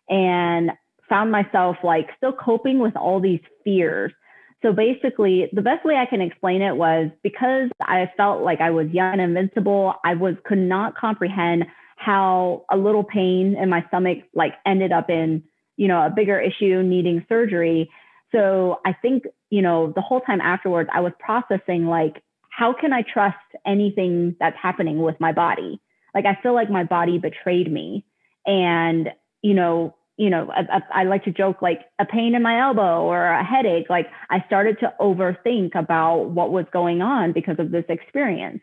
and 0.09 0.71
found 1.09 1.31
myself 1.31 1.77
like 1.83 2.09
still 2.17 2.33
coping 2.33 2.79
with 2.79 2.95
all 2.95 3.19
these 3.19 3.41
fears. 3.63 4.13
So 4.61 4.71
basically, 4.71 5.49
the 5.51 5.61
best 5.61 5.83
way 5.83 5.95
I 5.95 6.05
can 6.05 6.21
explain 6.21 6.61
it 6.61 6.75
was 6.77 7.09
because 7.21 7.69
I 7.81 8.09
felt 8.15 8.43
like 8.43 8.61
I 8.61 8.69
was 8.69 8.87
young 8.91 9.19
and 9.19 9.21
invincible, 9.21 9.93
I 10.05 10.13
was 10.13 10.35
could 10.45 10.57
not 10.57 10.95
comprehend 10.95 11.65
how 11.95 12.65
a 12.71 12.77
little 12.77 13.03
pain 13.03 13.55
in 13.55 13.69
my 13.69 13.83
stomach 13.87 14.19
like 14.33 14.53
ended 14.65 14.91
up 14.91 15.09
in 15.09 15.43
you 15.77 15.87
know 15.87 16.05
a 16.05 16.09
bigger 16.09 16.39
issue 16.39 16.81
needing 16.83 17.25
surgery. 17.29 17.89
So 18.31 18.79
i 18.85 18.93
think 18.93 19.23
you 19.49 19.61
know 19.61 19.91
the 19.95 20.01
whole 20.01 20.21
time 20.21 20.41
afterwards 20.41 20.89
i 20.93 21.01
was 21.01 21.13
processing 21.19 21.85
like 21.85 22.23
how 22.49 22.73
can 22.73 22.93
i 22.93 23.01
trust 23.01 23.37
anything 23.65 24.35
that's 24.39 24.57
happening 24.61 25.01
with 25.01 25.19
my 25.19 25.31
body? 25.31 25.79
Like 26.13 26.25
i 26.25 26.37
feel 26.41 26.53
like 26.53 26.69
my 26.69 26.83
body 26.83 27.17
betrayed 27.17 27.71
me. 27.71 28.05
And 28.45 29.09
you 29.41 29.53
know 29.53 29.95
you 30.17 30.29
know 30.29 30.51
I, 30.51 30.81
I, 30.93 31.03
like 31.05 31.23
to 31.23 31.31
joke 31.31 31.61
like 31.61 31.81
a 31.97 32.05
pain 32.05 32.35
in 32.35 32.43
my 32.43 32.61
elbow 32.61 33.03
or 33.03 33.25
a 33.25 33.43
headache. 33.43 33.89
Like 33.89 34.07
i 34.29 34.43
started 34.47 34.79
to 34.79 34.93
overthink 34.99 35.75
about 35.75 36.29
what 36.29 36.51
was 36.51 36.65
going 36.71 37.01
on 37.01 37.33
because 37.33 37.57
of 37.59 37.71
this 37.71 37.85
experience. 37.89 38.61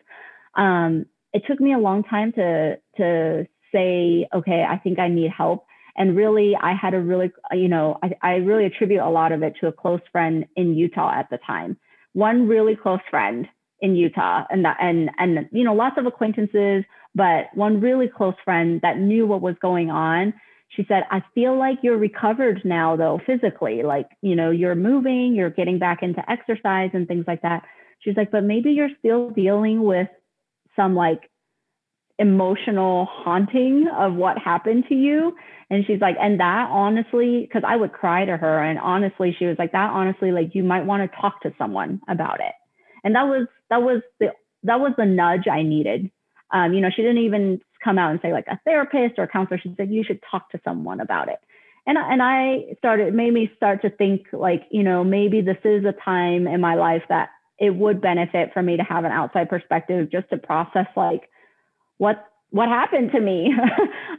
Um, 0.56 1.06
it 1.32 1.42
took 1.46 1.60
me 1.60 1.72
a 1.72 1.78
long 1.78 2.02
time 2.04 2.32
to 2.32 2.76
to 2.96 3.46
say, 3.72 4.28
okay, 4.34 4.64
I 4.68 4.78
think 4.78 4.98
I 4.98 5.08
need 5.08 5.30
help. 5.30 5.64
And 5.96 6.16
really, 6.16 6.56
I 6.60 6.72
had 6.74 6.94
a 6.94 7.00
really, 7.00 7.30
you 7.52 7.68
know, 7.68 7.98
I, 8.02 8.12
I 8.22 8.34
really 8.36 8.64
attribute 8.64 9.00
a 9.00 9.08
lot 9.08 9.32
of 9.32 9.42
it 9.42 9.54
to 9.60 9.66
a 9.66 9.72
close 9.72 10.00
friend 10.12 10.46
in 10.56 10.74
Utah 10.74 11.12
at 11.12 11.28
the 11.30 11.38
time. 11.46 11.76
One 12.12 12.48
really 12.48 12.76
close 12.76 13.00
friend 13.10 13.46
in 13.80 13.96
Utah, 13.96 14.44
and 14.50 14.64
that, 14.64 14.76
and 14.80 15.10
and 15.18 15.48
you 15.52 15.64
know, 15.64 15.74
lots 15.74 15.98
of 15.98 16.06
acquaintances 16.06 16.84
but 17.14 17.46
one 17.54 17.80
really 17.80 18.08
close 18.08 18.34
friend 18.44 18.80
that 18.82 18.98
knew 18.98 19.26
what 19.26 19.40
was 19.40 19.56
going 19.60 19.90
on 19.90 20.32
she 20.68 20.84
said 20.88 21.02
i 21.10 21.22
feel 21.34 21.58
like 21.58 21.78
you're 21.82 21.96
recovered 21.96 22.60
now 22.64 22.96
though 22.96 23.20
physically 23.26 23.82
like 23.82 24.08
you 24.22 24.34
know 24.34 24.50
you're 24.50 24.74
moving 24.74 25.34
you're 25.34 25.50
getting 25.50 25.78
back 25.78 26.02
into 26.02 26.22
exercise 26.30 26.90
and 26.92 27.08
things 27.08 27.24
like 27.26 27.42
that 27.42 27.62
she's 28.00 28.16
like 28.16 28.30
but 28.30 28.44
maybe 28.44 28.70
you're 28.70 28.90
still 28.98 29.30
dealing 29.30 29.82
with 29.82 30.08
some 30.80 30.94
like 30.94 31.30
emotional 32.18 33.06
haunting 33.10 33.88
of 33.98 34.14
what 34.14 34.38
happened 34.38 34.84
to 34.88 34.94
you. 34.94 35.34
And 35.70 35.84
she's 35.86 36.00
like 36.00 36.16
and 36.20 36.40
that 36.40 36.68
honestly 36.70 37.42
because 37.42 37.62
i 37.66 37.76
would 37.76 37.92
cry 37.92 38.24
to 38.24 38.36
her 38.36 38.62
and 38.62 38.78
honestly 38.78 39.34
she 39.38 39.46
was 39.46 39.56
like 39.58 39.72
that 39.72 39.90
honestly 39.90 40.32
like 40.32 40.54
you 40.54 40.64
might 40.64 40.84
want 40.84 41.08
to 41.08 41.20
talk 41.20 41.40
to 41.42 41.54
someone 41.56 42.00
about 42.08 42.40
it. 42.40 42.52
And 43.04 43.14
that 43.14 43.24
was 43.24 43.46
that 43.70 43.82
was 43.82 44.02
the 44.18 44.32
that 44.64 44.80
was 44.80 44.92
the 44.98 45.06
nudge 45.06 45.46
i 45.50 45.62
needed. 45.62 46.10
Um, 46.52 46.74
you 46.74 46.80
know 46.80 46.90
she 46.94 47.02
didn't 47.02 47.24
even 47.24 47.60
come 47.82 47.98
out 47.98 48.10
and 48.10 48.20
say 48.20 48.32
like 48.32 48.46
a 48.48 48.60
therapist 48.64 49.14
or 49.18 49.24
a 49.24 49.28
counselor. 49.28 49.58
She 49.58 49.72
said 49.76 49.90
you 49.90 50.04
should 50.04 50.20
talk 50.30 50.50
to 50.50 50.60
someone 50.64 51.00
about 51.00 51.28
it. 51.28 51.38
And 51.86 51.96
and 51.96 52.20
i 52.22 52.74
started 52.78 53.14
made 53.14 53.32
me 53.32 53.50
start 53.56 53.82
to 53.82 53.90
think 53.90 54.26
like 54.32 54.64
you 54.70 54.82
know 54.82 55.04
maybe 55.04 55.40
this 55.40 55.62
is 55.64 55.84
a 55.84 55.94
time 56.04 56.46
in 56.46 56.60
my 56.60 56.74
life 56.74 57.04
that 57.08 57.30
it 57.60 57.74
would 57.74 58.00
benefit 58.00 58.52
for 58.52 58.62
me 58.62 58.76
to 58.76 58.82
have 58.82 59.04
an 59.04 59.12
outside 59.12 59.48
perspective 59.48 60.10
just 60.10 60.28
to 60.30 60.38
process 60.38 60.86
like 60.96 61.28
what 61.98 62.24
what 62.50 62.68
happened 62.68 63.12
to 63.12 63.20
me? 63.20 63.54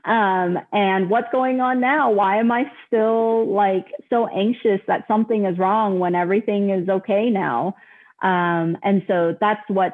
Um, 0.04 0.58
and 0.74 1.12
what's 1.12 1.32
going 1.32 1.62
on 1.62 1.80
now? 1.80 2.10
Why 2.10 2.38
am 2.38 2.52
i 2.52 2.64
still 2.88 3.46
like 3.54 3.86
so 4.10 4.28
anxious 4.28 4.82
that 4.88 5.06
something 5.08 5.46
is 5.46 5.60
wrong 5.60 6.00
when 6.00 6.16
everything 6.16 6.72
is 6.72 6.90
okay 6.90 7.30
now? 7.30 7.76
Um, 8.24 8.80
and 8.82 9.04
so 9.08 9.38
that's 9.40 9.62
what 9.68 9.94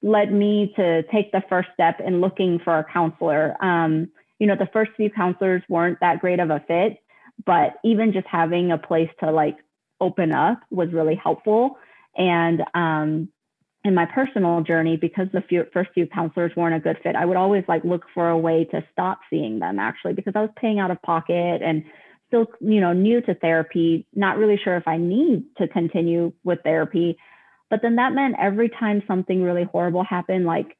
led 0.00 0.32
me 0.32 0.72
to 0.76 1.02
take 1.10 1.32
the 1.32 1.42
first 1.48 1.70
step 1.74 1.98
in 1.98 2.20
looking 2.20 2.60
for 2.60 2.78
a 2.78 2.84
counselor. 2.84 3.56
Um, 3.60 4.12
you 4.38 4.46
know 4.46 4.56
the 4.56 4.68
first 4.72 4.92
few 4.96 5.10
counselors 5.10 5.62
weren't 5.68 5.98
that 6.00 6.20
great 6.20 6.40
of 6.40 6.50
a 6.50 6.60
fit 6.66 6.98
but 7.44 7.74
even 7.84 8.12
just 8.12 8.26
having 8.26 8.72
a 8.72 8.78
place 8.78 9.10
to 9.20 9.30
like 9.30 9.58
open 10.00 10.32
up 10.32 10.60
was 10.70 10.92
really 10.92 11.14
helpful 11.14 11.76
and 12.18 12.62
um, 12.74 13.28
in 13.84 13.94
my 13.94 14.04
personal 14.04 14.60
journey, 14.62 14.96
because 14.96 15.28
the 15.32 15.40
few, 15.40 15.64
first 15.72 15.90
few 15.94 16.06
counselors 16.06 16.52
weren't 16.56 16.74
a 16.74 16.80
good 16.80 16.98
fit, 17.02 17.16
I 17.16 17.24
would 17.24 17.36
always 17.36 17.64
like 17.68 17.84
look 17.84 18.04
for 18.12 18.28
a 18.28 18.36
way 18.36 18.64
to 18.72 18.84
stop 18.92 19.20
seeing 19.30 19.60
them 19.60 19.78
actually, 19.78 20.14
because 20.14 20.34
I 20.36 20.42
was 20.42 20.50
paying 20.56 20.80
out 20.80 20.90
of 20.90 21.00
pocket 21.00 21.62
and 21.62 21.84
still, 22.26 22.46
you 22.60 22.80
know, 22.80 22.92
new 22.92 23.20
to 23.22 23.34
therapy, 23.34 24.06
not 24.14 24.36
really 24.36 24.60
sure 24.62 24.76
if 24.76 24.86
I 24.86 24.98
need 24.98 25.44
to 25.56 25.68
continue 25.68 26.32
with 26.44 26.58
therapy. 26.64 27.16
But 27.70 27.80
then 27.82 27.96
that 27.96 28.12
meant 28.12 28.36
every 28.38 28.68
time 28.68 29.02
something 29.06 29.42
really 29.42 29.64
horrible 29.64 30.02
happened, 30.02 30.44
like, 30.44 30.76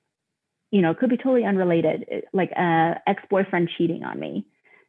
you 0.71 0.83
know, 0.83 0.91
it 0.91 0.99
could 0.99 1.09
be 1.09 1.17
totally 1.17 1.45
unrelated, 1.45 2.05
like 2.33 2.51
a 2.51 3.01
ex-boyfriend 3.07 3.71
cheating 3.79 4.05
on 4.05 4.19
me, 4.19 4.45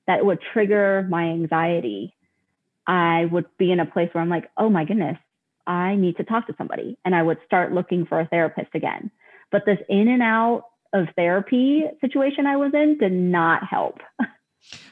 that 0.08 0.26
would 0.26 0.40
trigger 0.52 1.06
my 1.10 1.26
anxiety. 1.26 2.16
I 2.88 3.26
would 3.32 3.46
be 3.58 3.72
in 3.72 3.80
a 3.80 3.86
place 3.86 4.10
where 4.12 4.22
I'm 4.22 4.30
like, 4.30 4.50
oh 4.58 4.70
my 4.70 4.84
goodness, 4.84 5.18
I 5.70 5.96
need 5.96 6.18
to 6.18 6.24
talk 6.24 6.48
to 6.48 6.56
somebody. 6.58 6.98
And 7.06 7.16
I 7.16 7.22
would 7.22 7.38
start 7.46 7.72
looking 7.72 8.06
for 8.06 8.20
a 8.20 8.28
therapist 8.28 8.74
again. 8.74 9.12
But 9.52 9.66
this 9.66 9.78
in 9.88 10.08
and 10.08 10.24
out 10.24 10.64
of 10.94 11.08
therapy 11.16 11.84
situation 12.02 12.48
I 12.48 12.58
was 12.58 12.72
in 12.74 12.98
did 12.98 13.14
not 13.14 13.64
help. 13.64 14.00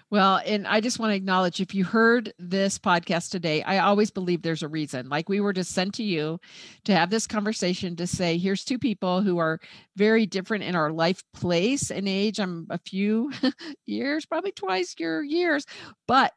Well, 0.09 0.39
and 0.45 0.65
I 0.65 0.79
just 0.79 0.99
want 0.99 1.11
to 1.11 1.15
acknowledge 1.15 1.59
if 1.59 1.75
you 1.75 1.83
heard 1.83 2.31
this 2.39 2.79
podcast 2.79 3.29
today, 3.29 3.61
I 3.63 3.79
always 3.79 4.09
believe 4.09 4.41
there's 4.41 4.63
a 4.63 4.67
reason. 4.69 5.09
Like 5.09 5.27
we 5.27 5.41
were 5.41 5.51
just 5.51 5.71
sent 5.71 5.95
to 5.95 6.03
you 6.03 6.39
to 6.85 6.95
have 6.95 7.09
this 7.09 7.27
conversation 7.27 7.97
to 7.97 8.07
say, 8.07 8.37
here's 8.37 8.63
two 8.63 8.79
people 8.79 9.21
who 9.21 9.37
are 9.37 9.59
very 9.97 10.25
different 10.25 10.63
in 10.63 10.75
our 10.75 10.93
life 10.93 11.23
place 11.33 11.91
and 11.91 12.07
age. 12.07 12.39
I'm 12.39 12.67
a 12.69 12.77
few 12.77 13.33
years, 13.85 14.25
probably 14.25 14.53
twice 14.53 14.95
your 14.97 15.23
years, 15.23 15.65
but 16.07 16.31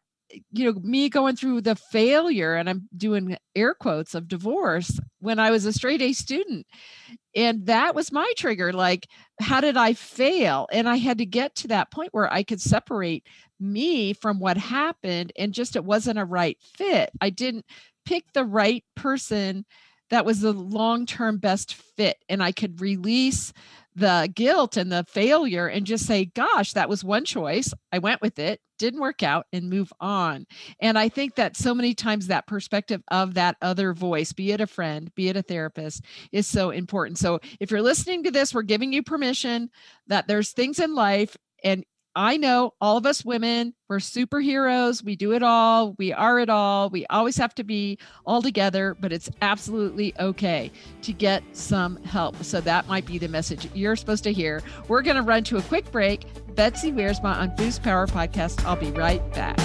you 0.52 0.64
know 0.64 0.78
me 0.80 1.08
going 1.08 1.36
through 1.36 1.60
the 1.60 1.74
failure 1.74 2.54
and 2.54 2.68
i'm 2.68 2.88
doing 2.96 3.36
air 3.54 3.74
quotes 3.74 4.14
of 4.14 4.28
divorce 4.28 4.98
when 5.20 5.38
i 5.38 5.50
was 5.50 5.64
a 5.66 5.72
straight 5.72 6.02
a 6.02 6.12
student 6.12 6.66
and 7.34 7.66
that 7.66 7.94
was 7.94 8.12
my 8.12 8.32
trigger 8.36 8.72
like 8.72 9.06
how 9.40 9.60
did 9.60 9.76
i 9.76 9.92
fail? 9.92 10.68
And 10.72 10.88
i 10.88 10.96
had 10.96 11.18
to 11.18 11.26
get 11.26 11.54
to 11.56 11.68
that 11.68 11.90
point 11.90 12.12
where 12.12 12.32
i 12.32 12.42
could 12.42 12.60
separate 12.60 13.26
me 13.58 14.12
from 14.12 14.40
what 14.40 14.56
happened 14.56 15.32
and 15.38 15.52
just 15.52 15.76
it 15.76 15.84
wasn't 15.84 16.18
a 16.18 16.24
right 16.24 16.58
fit. 16.76 17.10
I 17.20 17.30
didn't 17.30 17.66
pick 18.06 18.24
the 18.32 18.44
right 18.44 18.84
person 18.96 19.66
that 20.08 20.24
was 20.24 20.40
the 20.40 20.52
long-term 20.52 21.38
best 21.38 21.74
fit 21.74 22.16
and 22.28 22.42
i 22.42 22.52
could 22.52 22.80
release 22.80 23.52
the 23.94 24.30
guilt 24.34 24.76
and 24.76 24.90
the 24.90 25.04
failure 25.08 25.66
and 25.66 25.86
just 25.86 26.06
say, 26.06 26.24
gosh, 26.24 26.72
that 26.74 26.88
was 26.88 27.04
one 27.04 27.24
choice. 27.24 27.72
I 27.92 27.98
went 27.98 28.22
with 28.22 28.38
it, 28.38 28.60
didn't 28.78 29.00
work 29.00 29.22
out, 29.22 29.46
and 29.52 29.68
move 29.68 29.92
on. 30.00 30.46
And 30.80 30.98
I 30.98 31.08
think 31.08 31.34
that 31.34 31.56
so 31.56 31.74
many 31.74 31.94
times 31.94 32.26
that 32.26 32.46
perspective 32.46 33.02
of 33.10 33.34
that 33.34 33.56
other 33.60 33.92
voice, 33.92 34.32
be 34.32 34.52
it 34.52 34.60
a 34.60 34.66
friend, 34.66 35.12
be 35.14 35.28
it 35.28 35.36
a 35.36 35.42
therapist, 35.42 36.04
is 36.32 36.46
so 36.46 36.70
important. 36.70 37.18
So 37.18 37.40
if 37.58 37.70
you're 37.70 37.82
listening 37.82 38.22
to 38.24 38.30
this, 38.30 38.54
we're 38.54 38.62
giving 38.62 38.92
you 38.92 39.02
permission 39.02 39.70
that 40.06 40.28
there's 40.28 40.52
things 40.52 40.78
in 40.78 40.94
life 40.94 41.36
and 41.64 41.84
I 42.16 42.38
know 42.38 42.74
all 42.80 42.96
of 42.96 43.06
us 43.06 43.24
women, 43.24 43.72
we're 43.88 43.98
superheroes. 43.98 45.04
We 45.04 45.14
do 45.14 45.32
it 45.32 45.44
all. 45.44 45.94
We 45.96 46.12
are 46.12 46.40
it 46.40 46.50
all. 46.50 46.90
We 46.90 47.06
always 47.06 47.36
have 47.36 47.54
to 47.54 47.64
be 47.64 47.98
all 48.26 48.42
together, 48.42 48.96
but 48.98 49.12
it's 49.12 49.30
absolutely 49.42 50.12
okay 50.18 50.72
to 51.02 51.12
get 51.12 51.44
some 51.52 52.02
help. 52.02 52.42
So 52.42 52.60
that 52.62 52.88
might 52.88 53.06
be 53.06 53.18
the 53.18 53.28
message 53.28 53.68
you're 53.74 53.94
supposed 53.94 54.24
to 54.24 54.32
hear. 54.32 54.60
We're 54.88 55.02
going 55.02 55.16
to 55.16 55.22
run 55.22 55.44
to 55.44 55.58
a 55.58 55.62
quick 55.62 55.90
break. 55.92 56.26
Betsy 56.56 56.90
Wiersma 56.90 57.36
on 57.36 57.54
Boost 57.54 57.84
Power 57.84 58.08
Podcast. 58.08 58.64
I'll 58.64 58.74
be 58.74 58.90
right 58.90 59.22
back. 59.32 59.58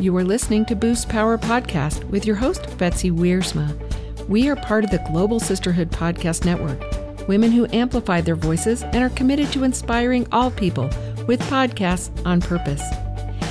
You 0.00 0.16
are 0.16 0.24
listening 0.24 0.64
to 0.66 0.74
Boost 0.74 1.08
Power 1.08 1.38
Podcast 1.38 2.02
with 2.10 2.26
your 2.26 2.36
host, 2.36 2.76
Betsy 2.76 3.12
Wiersma. 3.12 4.28
We 4.28 4.48
are 4.48 4.56
part 4.56 4.82
of 4.82 4.90
the 4.90 4.98
Global 5.10 5.38
Sisterhood 5.38 5.92
Podcast 5.92 6.44
Network, 6.44 7.28
women 7.28 7.52
who 7.52 7.68
amplify 7.72 8.20
their 8.20 8.34
voices 8.34 8.82
and 8.82 8.96
are 8.96 9.10
committed 9.10 9.52
to 9.52 9.62
inspiring 9.62 10.26
all 10.32 10.50
people 10.50 10.90
with 11.26 11.40
podcasts 11.42 12.10
on 12.26 12.40
purpose. 12.40 12.82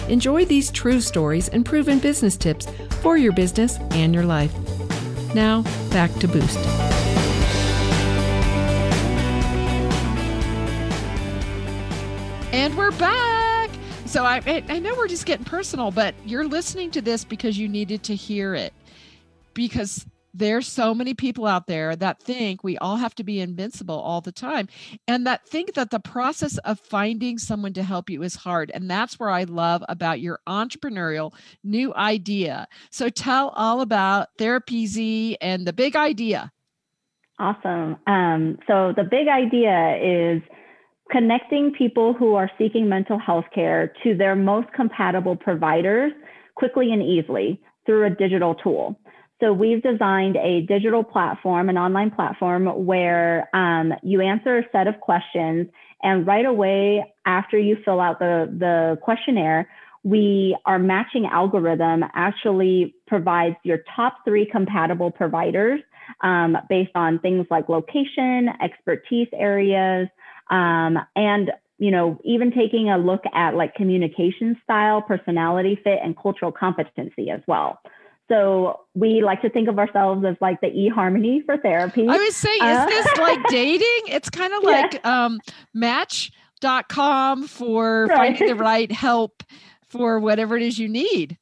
Enjoy 0.10 0.46
these 0.46 0.70
true 0.72 1.00
stories 1.00 1.50
and 1.50 1.66
proven 1.66 2.00
business 2.00 2.36
tips 2.38 2.68
for 3.02 3.18
your 3.18 3.32
business 3.34 3.78
and 3.92 4.14
your 4.14 4.26
life. 4.26 4.54
Now, 5.34 5.64
back 5.90 6.14
to 6.16 6.28
Boost. 6.28 6.58
And 12.54 12.78
we're 12.78 12.92
back. 12.92 13.72
So 14.06 14.26
I, 14.26 14.64
I 14.70 14.78
know 14.78 14.94
we're 14.96 15.08
just 15.08 15.26
getting 15.26 15.46
personal, 15.46 15.90
but 15.90 16.14
you're 16.24 16.48
listening 16.48 16.92
to 16.92 17.02
this 17.02 17.24
because 17.24 17.58
you 17.58 17.68
needed 17.68 18.04
to 18.04 18.16
hear 18.16 18.54
it. 18.54 18.74
Because 19.56 20.06
there's 20.34 20.68
so 20.68 20.94
many 20.94 21.14
people 21.14 21.46
out 21.46 21.68
there 21.68 21.96
that 21.96 22.22
think 22.22 22.64
we 22.64 22.78
all 22.78 22.98
have 22.98 23.16
to 23.16 23.24
be 23.24 23.40
invincible 23.40 24.00
all 24.00 24.22
the 24.22 24.32
time 24.32 24.68
and 25.08 25.28
that 25.28 25.48
think 25.48 25.74
that 25.74 25.92
the 25.92 26.00
process 26.00 26.58
of 26.60 26.80
finding 26.80 27.38
someone 27.38 27.74
to 27.74 27.84
help 27.84 28.10
you 28.10 28.24
is 28.24 28.36
hard 28.36 28.72
and 28.74 28.90
that's 28.90 29.20
where 29.20 29.30
i 29.30 29.44
love 29.44 29.84
about 29.90 30.20
your 30.20 30.40
entrepreneurial 30.48 31.34
new 31.64 31.94
idea. 31.96 32.68
So 32.90 33.10
tell 33.10 33.50
all 33.50 33.82
about 33.82 34.30
Therapeasy 34.38 35.36
and 35.42 35.66
the 35.66 35.74
big 35.74 35.96
idea. 35.96 36.52
Awesome. 37.40 37.98
Um, 38.08 38.60
so 38.68 38.94
the 38.96 39.04
big 39.04 39.28
idea 39.28 39.98
is 39.98 40.42
connecting 41.12 41.74
people 41.78 42.14
who 42.14 42.36
are 42.36 42.50
seeking 42.58 42.88
mental 42.88 43.20
health 43.20 43.46
care 43.54 43.94
to 44.04 44.16
their 44.16 44.36
most 44.36 44.72
compatible 44.74 45.36
providers 45.36 46.12
quickly 46.56 46.92
and 46.92 47.02
easily 47.02 47.60
through 47.86 48.06
a 48.06 48.10
digital 48.10 48.56
tool 48.56 48.98
so 49.40 49.52
we've 49.52 49.82
designed 49.82 50.38
a 50.38 50.62
digital 50.62 51.04
platform, 51.04 51.70
an 51.70 51.78
online 51.78 52.12
platform 52.12 52.86
where 52.86 53.50
um, 53.54 53.94
you 54.04 54.22
answer 54.22 54.60
a 54.60 54.64
set 54.72 54.88
of 54.88 55.00
questions, 55.00 55.68
and 56.02 56.28
right 56.28 56.46
away 56.46 57.14
after 57.26 57.58
you 57.58 57.78
fill 57.84 58.00
out 58.00 58.20
the, 58.20 58.54
the 58.58 58.98
questionnaire, 59.02 59.70
we 60.04 60.56
our 60.66 60.80
matching 60.80 61.26
algorithm 61.26 62.04
actually 62.14 62.94
provides 63.08 63.56
your 63.64 63.80
top 63.96 64.18
three 64.26 64.46
compatible 64.46 65.12
providers 65.12 65.80
um, 66.22 66.58
based 66.70 66.92
on 66.96 67.20
things 67.20 67.48
like 67.50 67.70
location, 67.70 68.50
expertise 68.62 69.30
areas, 69.34 70.10
um, 70.50 71.00
and 71.16 71.52
you 71.78 71.90
know 71.90 72.20
even 72.26 72.52
taking 72.52 72.90
a 72.90 72.98
look 72.98 73.24
at 73.34 73.56
like 73.56 73.76
communication 73.76 74.58
style, 74.64 75.02
personality 75.02 75.80
fit, 75.84 76.00
and 76.04 76.18
cultural 76.18 76.52
competency 76.52 77.30
as 77.30 77.42
well. 77.48 77.80
So 78.30 78.80
we 78.94 79.22
like 79.22 79.42
to 79.42 79.50
think 79.50 79.68
of 79.68 79.78
ourselves 79.78 80.24
as 80.26 80.36
like 80.40 80.62
the 80.62 80.68
eHarmony 80.68 81.46
for 81.46 81.58
therapy. 81.58 82.08
I 82.08 82.18
was 82.18 82.36
saying, 82.36 82.62
uh, 82.62 82.88
is 82.90 83.06
this 83.06 83.18
like 83.18 83.40
dating? 83.50 84.08
It's 84.08 84.30
kind 84.30 84.54
of 84.54 84.64
like 84.64 84.94
yeah. 84.94 85.26
um, 85.26 85.40
match.com 85.74 87.48
for 87.48 88.06
right. 88.06 88.18
finding 88.18 88.48
the 88.48 88.56
right 88.56 88.92
help 88.92 89.44
for 89.90 90.20
whatever 90.20 90.56
it 90.56 90.64
is 90.64 90.80
you 90.80 90.88
need. 90.88 91.38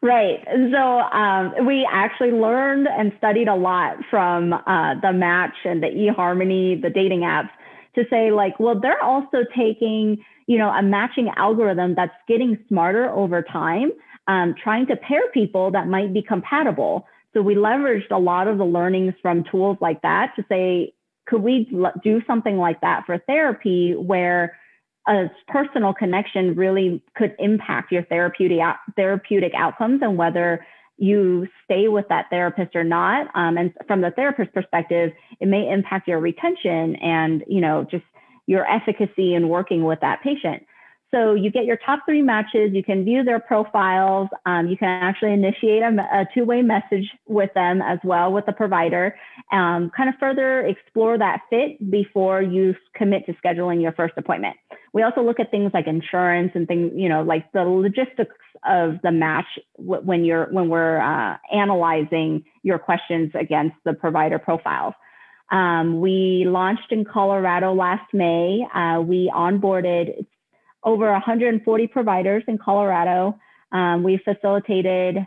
Right. 0.00 0.46
So 0.46 0.78
um, 0.78 1.66
we 1.66 1.88
actually 1.90 2.30
learned 2.30 2.86
and 2.86 3.12
studied 3.18 3.48
a 3.48 3.56
lot 3.56 3.96
from 4.08 4.52
uh, 4.52 4.94
the 5.02 5.12
Match 5.12 5.54
and 5.64 5.82
the 5.82 5.88
eHarmony, 5.88 6.80
the 6.80 6.90
dating 6.90 7.20
apps, 7.20 7.50
to 7.96 8.04
say 8.08 8.30
like, 8.30 8.60
well, 8.60 8.78
they're 8.78 9.02
also 9.02 9.38
taking, 9.56 10.18
you 10.46 10.56
know, 10.56 10.68
a 10.68 10.82
matching 10.82 11.30
algorithm 11.36 11.94
that's 11.96 12.14
getting 12.28 12.58
smarter 12.68 13.10
over 13.10 13.42
time, 13.42 13.90
um, 14.28 14.54
trying 14.62 14.86
to 14.86 14.96
pair 14.96 15.22
people 15.32 15.72
that 15.72 15.88
might 15.88 16.12
be 16.12 16.22
compatible. 16.22 17.06
So 17.32 17.42
we 17.42 17.54
leveraged 17.54 18.10
a 18.10 18.18
lot 18.18 18.46
of 18.46 18.58
the 18.58 18.64
learnings 18.64 19.14
from 19.20 19.44
tools 19.50 19.78
like 19.80 20.02
that 20.02 20.34
to 20.36 20.44
say, 20.48 20.92
could 21.26 21.42
we 21.42 21.70
do 22.04 22.22
something 22.26 22.56
like 22.56 22.80
that 22.82 23.04
for 23.06 23.18
therapy 23.18 23.94
where 23.94 24.56
a 25.06 25.30
personal 25.48 25.94
connection 25.94 26.54
really 26.54 27.02
could 27.16 27.34
impact 27.38 27.90
your 27.90 28.04
therapeutic 28.04 28.60
therapeutic 28.96 29.52
outcomes 29.56 30.00
and 30.02 30.16
whether 30.18 30.64
you 30.98 31.46
stay 31.64 31.88
with 31.88 32.06
that 32.08 32.26
therapist 32.28 32.74
or 32.74 32.84
not. 32.84 33.28
Um, 33.34 33.56
and 33.56 33.72
from 33.86 34.00
the 34.00 34.10
therapist 34.10 34.52
perspective, 34.52 35.12
it 35.40 35.46
may 35.46 35.70
impact 35.70 36.08
your 36.08 36.18
retention 36.18 36.96
and 36.96 37.44
you 37.46 37.60
know 37.60 37.86
just 37.90 38.04
your 38.46 38.66
efficacy 38.66 39.34
in 39.34 39.48
working 39.48 39.84
with 39.84 40.00
that 40.00 40.22
patient. 40.22 40.64
So 41.10 41.32
you 41.32 41.50
get 41.50 41.64
your 41.64 41.78
top 41.78 42.00
three 42.04 42.20
matches. 42.20 42.72
You 42.72 42.84
can 42.84 43.02
view 43.04 43.24
their 43.24 43.40
profiles. 43.40 44.28
Um, 44.44 44.68
you 44.68 44.76
can 44.76 44.88
actually 44.88 45.32
initiate 45.32 45.82
a, 45.82 45.88
a, 46.12 46.26
two-way 46.34 46.60
message 46.60 47.08
with 47.26 47.52
them 47.54 47.80
as 47.80 47.98
well 48.04 48.30
with 48.30 48.44
the 48.44 48.52
provider. 48.52 49.16
Um, 49.50 49.90
kind 49.96 50.10
of 50.10 50.16
further 50.20 50.66
explore 50.66 51.16
that 51.16 51.40
fit 51.48 51.90
before 51.90 52.42
you 52.42 52.74
commit 52.94 53.24
to 53.24 53.32
scheduling 53.34 53.80
your 53.80 53.92
first 53.92 54.14
appointment. 54.18 54.56
We 54.92 55.02
also 55.02 55.22
look 55.22 55.40
at 55.40 55.50
things 55.50 55.70
like 55.72 55.86
insurance 55.86 56.52
and 56.54 56.68
things, 56.68 56.92
you 56.94 57.08
know, 57.08 57.22
like 57.22 57.50
the 57.52 57.62
logistics 57.62 58.36
of 58.66 59.00
the 59.02 59.12
match 59.12 59.46
when 59.76 60.24
you're 60.26 60.48
when 60.50 60.68
we're 60.68 61.00
uh, 61.00 61.38
analyzing 61.50 62.44
your 62.62 62.78
questions 62.78 63.30
against 63.34 63.76
the 63.84 63.94
provider 63.94 64.38
profiles. 64.38 64.92
Um, 65.50 66.00
we 66.00 66.44
launched 66.46 66.90
in 66.92 67.06
Colorado 67.06 67.72
last 67.72 68.12
May. 68.12 68.66
Uh, 68.74 69.00
we 69.00 69.32
onboarded 69.34 70.26
over 70.88 71.12
140 71.12 71.86
providers 71.88 72.42
in 72.48 72.56
Colorado. 72.56 73.38
Um, 73.72 74.02
we 74.02 74.18
facilitated, 74.24 75.18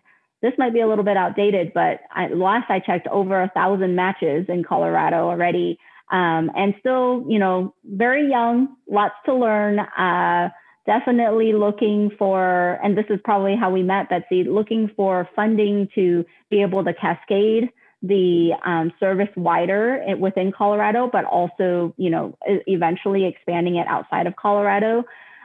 this 0.42 0.54
might 0.58 0.74
be 0.74 0.80
a 0.82 0.88
little 0.88 1.04
bit 1.04 1.18
outdated, 1.18 1.72
but 1.72 2.00
I, 2.12 2.30
last 2.30 2.72
I 2.72 2.80
checked, 2.80 3.08
over 3.08 3.40
a 3.40 3.50
thousand 3.50 3.96
matches 3.96 4.48
in 4.50 4.64
Colorado 4.64 5.28
already. 5.30 5.78
Um, 6.12 6.50
and 6.56 6.74
still, 6.80 7.26
you 7.30 7.38
know, 7.38 7.76
very 7.86 8.28
young, 8.28 8.76
lots 8.90 9.14
to 9.26 9.36
learn. 9.36 9.78
Uh, 9.80 10.50
definitely 10.88 11.54
looking 11.54 12.10
for, 12.18 12.80
and 12.84 12.98
this 12.98 13.06
is 13.12 13.20
probably 13.24 13.56
how 13.56 13.70
we 13.70 13.84
met, 13.84 14.10
Betsy, 14.10 14.44
looking 14.44 14.90
for 14.96 15.30
funding 15.36 15.90
to 15.94 16.26
be 16.50 16.64
able 16.64 16.84
to 16.84 16.94
cascade 16.96 17.70
the 18.02 18.54
um, 18.66 18.92
service 19.00 19.30
wider 19.36 20.04
within 20.20 20.52
Colorado, 20.52 21.08
but 21.12 21.24
also, 21.24 21.94
you 21.98 22.10
know, 22.10 22.36
eventually 22.66 23.26
expanding 23.28 23.76
it 23.76 23.86
outside 23.88 24.26
of 24.26 24.36
Colorado. 24.36 25.04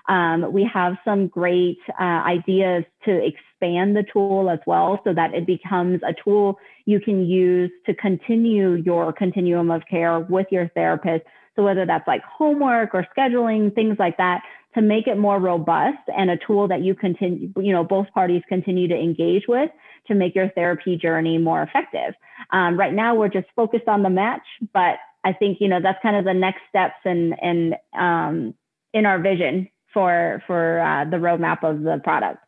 Um, 0.08 0.52
we 0.52 0.68
have 0.72 0.94
some 1.04 1.26
great 1.26 1.78
uh, 2.00 2.02
ideas 2.02 2.84
to 3.04 3.25
expand 3.25 3.96
the 3.96 4.04
tool 4.12 4.48
as 4.50 4.60
well 4.66 5.00
so 5.04 5.12
that 5.12 5.34
it 5.34 5.46
becomes 5.46 6.00
a 6.02 6.14
tool 6.25 6.58
you 6.84 7.00
can 7.00 7.26
use 7.26 7.70
to 7.86 7.94
continue 7.94 8.75
your 8.75 9.12
continuum 9.12 9.70
of 9.70 9.82
care 9.90 10.20
with 10.20 10.46
your 10.50 10.68
therapist. 10.68 11.25
So 11.56 11.64
whether 11.64 11.86
that's 11.86 12.06
like 12.06 12.22
homework 12.22 12.94
or 12.94 13.06
scheduling, 13.16 13.75
things 13.75 13.96
like 13.98 14.16
that, 14.18 14.42
to 14.75 14.82
make 14.82 15.06
it 15.06 15.16
more 15.16 15.40
robust 15.40 15.98
and 16.16 16.30
a 16.30 16.36
tool 16.36 16.68
that 16.68 16.82
you 16.82 16.94
continue, 16.94 17.50
you 17.56 17.72
know, 17.72 17.82
both 17.82 18.06
parties 18.12 18.42
continue 18.48 18.86
to 18.88 18.94
engage 18.94 19.44
with 19.48 19.70
to 20.06 20.14
make 20.14 20.34
your 20.34 20.50
therapy 20.50 20.96
journey 20.96 21.38
more 21.38 21.62
effective. 21.62 22.14
Um, 22.52 22.78
right 22.78 22.92
now, 22.92 23.14
we're 23.14 23.28
just 23.28 23.46
focused 23.56 23.88
on 23.88 24.02
the 24.02 24.10
match, 24.10 24.42
but 24.72 24.98
I 25.25 25.32
think 25.32 25.58
you 25.60 25.68
know 25.68 25.81
that's 25.83 25.98
kind 26.02 26.14
of 26.14 26.24
the 26.24 26.35
next 26.35 26.61
steps 26.68 27.00
and 27.04 27.35
and 27.42 27.74
um, 27.98 28.54
in 28.94 29.07
our 29.07 29.18
vision 29.18 29.68
for 29.96 30.42
for 30.46 30.78
uh, 30.78 31.06
the 31.06 31.16
roadmap 31.16 31.62
of 31.62 31.82
the 31.82 31.98
product. 32.04 32.44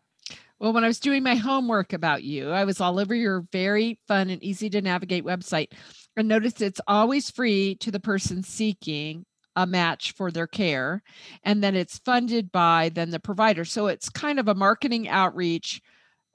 Well, 0.61 0.75
when 0.75 0.85
I 0.85 0.89
was 0.89 1.01
doing 1.01 1.23
my 1.23 1.37
homework 1.37 1.95
about 1.95 2.23
you, 2.23 2.51
I 2.51 2.65
was 2.65 2.79
all 2.79 2.99
over 3.01 3.15
your 3.15 3.47
very 3.53 3.99
fun 4.07 4.29
and 4.29 4.43
easy 4.43 4.69
to 4.69 4.83
navigate 4.83 5.25
website 5.25 5.69
and 6.15 6.29
noticed 6.29 6.61
it's 6.61 6.81
always 6.87 7.31
free 7.31 7.77
to 7.77 7.91
the 7.91 8.01
person 8.01 8.43
seeking 8.43 9.25
a 9.57 9.67
match 9.67 10.13
for 10.13 10.31
their 10.31 10.47
care 10.47 11.03
and 11.43 11.65
then 11.65 11.75
it's 11.75 11.99
funded 12.01 12.53
by 12.53 12.91
then 12.95 13.09
the 13.09 13.19
provider. 13.19 13.65
So 13.65 13.87
it's 13.87 14.11
kind 14.11 14.39
of 14.39 14.49
a 14.49 14.55
marketing 14.55 15.09
outreach 15.09 15.81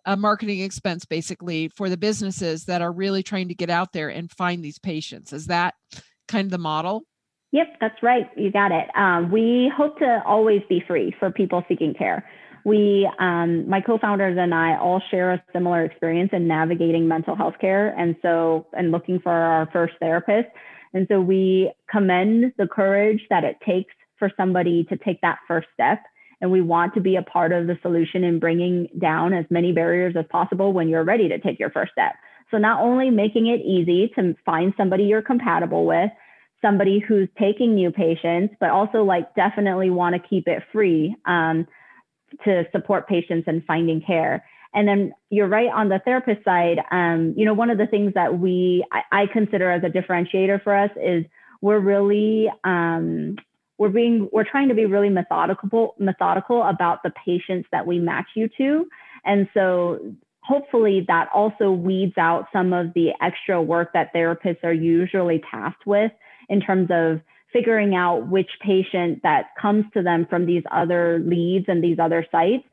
a 0.06 0.18
marketing 0.18 0.60
expense 0.60 1.06
basically 1.06 1.70
for 1.70 1.90
the 1.90 1.96
businesses 1.96 2.66
that 2.66 2.82
are 2.82 2.92
really 2.92 3.24
trying 3.24 3.48
to 3.48 3.56
get 3.56 3.70
out 3.70 3.94
there 3.94 4.10
and 4.10 4.30
find 4.32 4.62
these 4.62 4.80
patients. 4.80 5.32
Is 5.32 5.46
that 5.46 5.76
kind 6.28 6.46
of 6.46 6.52
the 6.52 6.58
model 6.58 7.06
Yep, 7.54 7.78
that's 7.80 8.02
right. 8.02 8.30
You 8.36 8.52
got 8.52 8.72
it. 8.72 8.88
Um, 8.98 9.32
we 9.32 9.72
hope 9.78 10.00
to 10.00 10.24
always 10.26 10.64
be 10.68 10.84
free 10.86 11.16
for 11.20 11.30
people 11.32 11.64
seeking 11.70 11.94
care. 11.94 12.28
We, 12.66 13.08
um, 13.20 13.70
my 13.70 13.80
co-founders 13.80 14.38
and 14.40 14.56
I, 14.56 14.76
all 14.76 15.02
share 15.12 15.34
a 15.34 15.44
similar 15.54 15.86
experience 15.86 16.32
in 16.34 16.48
navigating 16.48 17.08
mental 17.08 17.36
health 17.36 17.56
care, 17.62 17.94
and 17.96 18.16
so 18.24 18.66
and 18.74 18.92
looking 18.92 19.20
for 19.20 19.32
our 19.32 19.70
first 19.72 19.94
therapist. 20.00 20.48
And 20.96 21.06
so 21.12 21.22
we 21.22 21.72
commend 21.92 22.54
the 22.58 22.68
courage 22.68 23.22
that 23.30 23.44
it 23.44 23.58
takes 23.66 23.94
for 24.18 24.32
somebody 24.36 24.86
to 24.86 24.98
take 24.98 25.22
that 25.22 25.38
first 25.48 25.68
step. 25.76 26.00
And 26.42 26.52
we 26.52 26.62
want 26.62 26.96
to 26.96 27.02
be 27.02 27.18
a 27.18 27.22
part 27.22 27.52
of 27.52 27.68
the 27.68 27.78
solution 27.84 28.24
in 28.24 28.40
bringing 28.40 28.88
down 29.00 29.34
as 29.34 29.46
many 29.52 29.74
barriers 29.74 30.16
as 30.18 30.26
possible 30.32 30.74
when 30.74 30.90
you're 30.90 31.04
ready 31.04 31.30
to 31.30 31.38
take 31.40 31.60
your 31.60 31.70
first 31.70 31.92
step. 31.92 32.14
So 32.50 32.58
not 32.58 32.82
only 32.82 33.12
making 33.12 33.48
it 33.48 33.62
easy 33.62 34.12
to 34.16 34.36
find 34.46 34.74
somebody 34.76 35.04
you're 35.04 35.22
compatible 35.22 35.86
with, 35.86 36.10
somebody 36.64 37.00
who's 37.00 37.28
taking 37.38 37.76
new 37.76 37.92
patients, 37.92 38.56
but 38.60 38.72
also 38.72 39.04
like 39.04 39.36
definitely 39.36 39.92
want 39.92 40.16
to 40.16 40.28
keep 40.28 40.48
it 40.48 40.64
free 40.72 41.16
um, 41.26 41.68
to 42.44 42.64
support 42.72 43.08
patients 43.08 43.46
and 43.48 43.64
finding 43.66 44.02
care. 44.02 44.44
And 44.74 44.88
then 44.88 45.14
you're 45.30 45.48
right 45.48 45.70
on 45.72 45.90
the 45.90 46.00
therapist 46.04 46.44
side. 46.44 46.80
Um, 46.90 47.36
you 47.38 47.46
know, 47.46 47.54
one 47.54 47.70
of 47.70 47.78
the 47.78 47.86
things 47.86 48.14
that 48.16 48.40
we 48.40 48.84
I, 48.92 49.24
I, 49.24 49.26
consider 49.32 49.70
as 49.70 49.84
a 49.84 49.90
differentiator 49.90 50.64
for 50.64 50.76
us 50.76 50.90
is 50.96 51.26
we're 51.62 51.80
really 51.80 52.52
um, 52.64 53.36
we're 53.78 53.90
being 53.90 54.30
we're 54.32 54.50
trying 54.50 54.70
to 54.70 54.76
be 54.76 54.86
really 54.86 55.10
methodical 55.10 55.96
methodical 56.00 56.64
about 56.64 57.04
the 57.04 57.12
patients 57.26 57.68
that 57.72 57.86
we 57.86 58.00
match 58.00 58.28
you 58.36 58.50
to, 58.58 58.88
and 59.24 59.48
so 59.54 60.00
hopefully 60.44 61.06
that 61.08 61.30
also 61.34 61.72
weeds 61.72 62.18
out 62.18 62.48
some 62.52 62.74
of 62.74 62.94
the 62.94 63.12
extra 63.22 63.62
work 63.62 63.94
that 63.94 64.14
therapists 64.14 64.64
are 64.64 64.74
usually 64.74 65.42
tasked 65.50 65.86
with 65.86 66.12
in 66.50 66.62
terms 66.62 66.90
of 66.92 67.22
figuring 67.52 67.96
out 67.96 68.28
which 68.28 68.50
patient 68.62 69.20
that 69.24 69.48
comes 69.62 69.86
to 69.94 70.02
them 70.02 70.26
from 70.30 70.46
these 70.46 70.64
other 70.72 71.20
leads 71.24 71.66
and 71.68 71.84
these 71.84 72.00
other 72.00 72.26
sites 72.32 72.64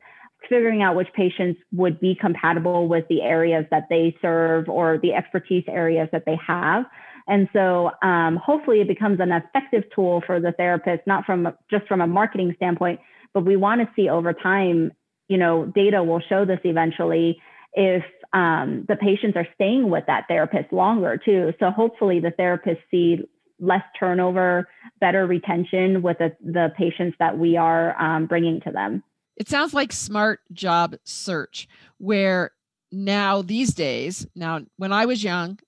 figuring 0.49 0.81
out 0.81 0.95
which 0.95 1.07
patients 1.13 1.59
would 1.71 1.99
be 1.99 2.15
compatible 2.19 2.87
with 2.87 3.07
the 3.09 3.21
areas 3.21 3.65
that 3.69 3.83
they 3.89 4.15
serve 4.21 4.67
or 4.67 4.97
the 4.97 5.13
expertise 5.13 5.63
areas 5.67 6.09
that 6.11 6.23
they 6.25 6.37
have. 6.45 6.83
And 7.27 7.47
so 7.53 7.91
um, 8.01 8.37
hopefully 8.37 8.81
it 8.81 8.87
becomes 8.87 9.19
an 9.19 9.31
effective 9.31 9.83
tool 9.93 10.23
for 10.25 10.39
the 10.39 10.51
therapist 10.51 11.03
not 11.05 11.25
from 11.25 11.49
just 11.69 11.87
from 11.87 12.01
a 12.01 12.07
marketing 12.07 12.53
standpoint 12.55 12.99
but 13.33 13.45
we 13.45 13.55
want 13.55 13.81
to 13.81 13.89
see 13.95 14.09
over 14.09 14.33
time 14.33 14.91
you 15.27 15.37
know 15.37 15.65
data 15.65 16.03
will 16.03 16.21
show 16.27 16.45
this 16.45 16.59
eventually 16.63 17.39
if 17.73 18.03
um, 18.33 18.85
the 18.87 18.95
patients 18.95 19.37
are 19.37 19.47
staying 19.55 19.89
with 19.89 20.05
that 20.07 20.25
therapist 20.27 20.73
longer 20.73 21.17
too. 21.17 21.53
So 21.59 21.69
hopefully 21.69 22.19
the 22.19 22.31
therapists 22.31 22.81
see 22.89 23.19
less 23.61 23.83
turnover, 23.97 24.67
better 24.99 25.25
retention 25.25 26.01
with 26.01 26.17
the, 26.17 26.35
the 26.43 26.73
patients 26.77 27.15
that 27.19 27.37
we 27.37 27.55
are 27.55 27.99
um, 28.01 28.25
bringing 28.25 28.59
to 28.61 28.71
them. 28.71 29.03
It 29.37 29.47
sounds 29.47 29.73
like 29.73 29.93
smart 29.93 30.41
job 30.51 30.95
search, 31.03 31.67
where 31.97 32.51
now 32.91 33.41
these 33.41 33.73
days, 33.73 34.27
now 34.35 34.61
when 34.77 34.91
I 34.91 35.05
was 35.05 35.23
young, 35.23 35.59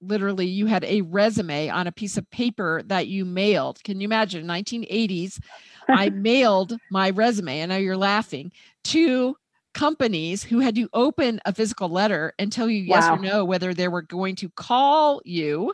literally 0.00 0.46
you 0.46 0.66
had 0.66 0.82
a 0.84 1.02
resume 1.02 1.68
on 1.68 1.86
a 1.86 1.92
piece 1.92 2.16
of 2.16 2.28
paper 2.30 2.82
that 2.86 3.06
you 3.06 3.24
mailed. 3.24 3.82
Can 3.84 4.00
you 4.00 4.06
imagine 4.06 4.46
1980s? 4.46 5.38
I 5.88 6.10
mailed 6.10 6.76
my 6.90 7.10
resume, 7.10 7.60
and 7.60 7.70
now 7.70 7.76
you're 7.76 7.96
laughing, 7.96 8.52
to 8.84 9.36
companies 9.74 10.42
who 10.42 10.60
had 10.60 10.74
to 10.74 10.88
open 10.92 11.40
a 11.44 11.54
physical 11.54 11.88
letter 11.88 12.34
and 12.38 12.52
tell 12.52 12.68
you 12.68 12.82
yes 12.82 13.04
wow. 13.04 13.14
or 13.14 13.18
no 13.18 13.44
whether 13.44 13.72
they 13.72 13.88
were 13.88 14.02
going 14.02 14.36
to 14.36 14.50
call 14.50 15.22
you 15.24 15.72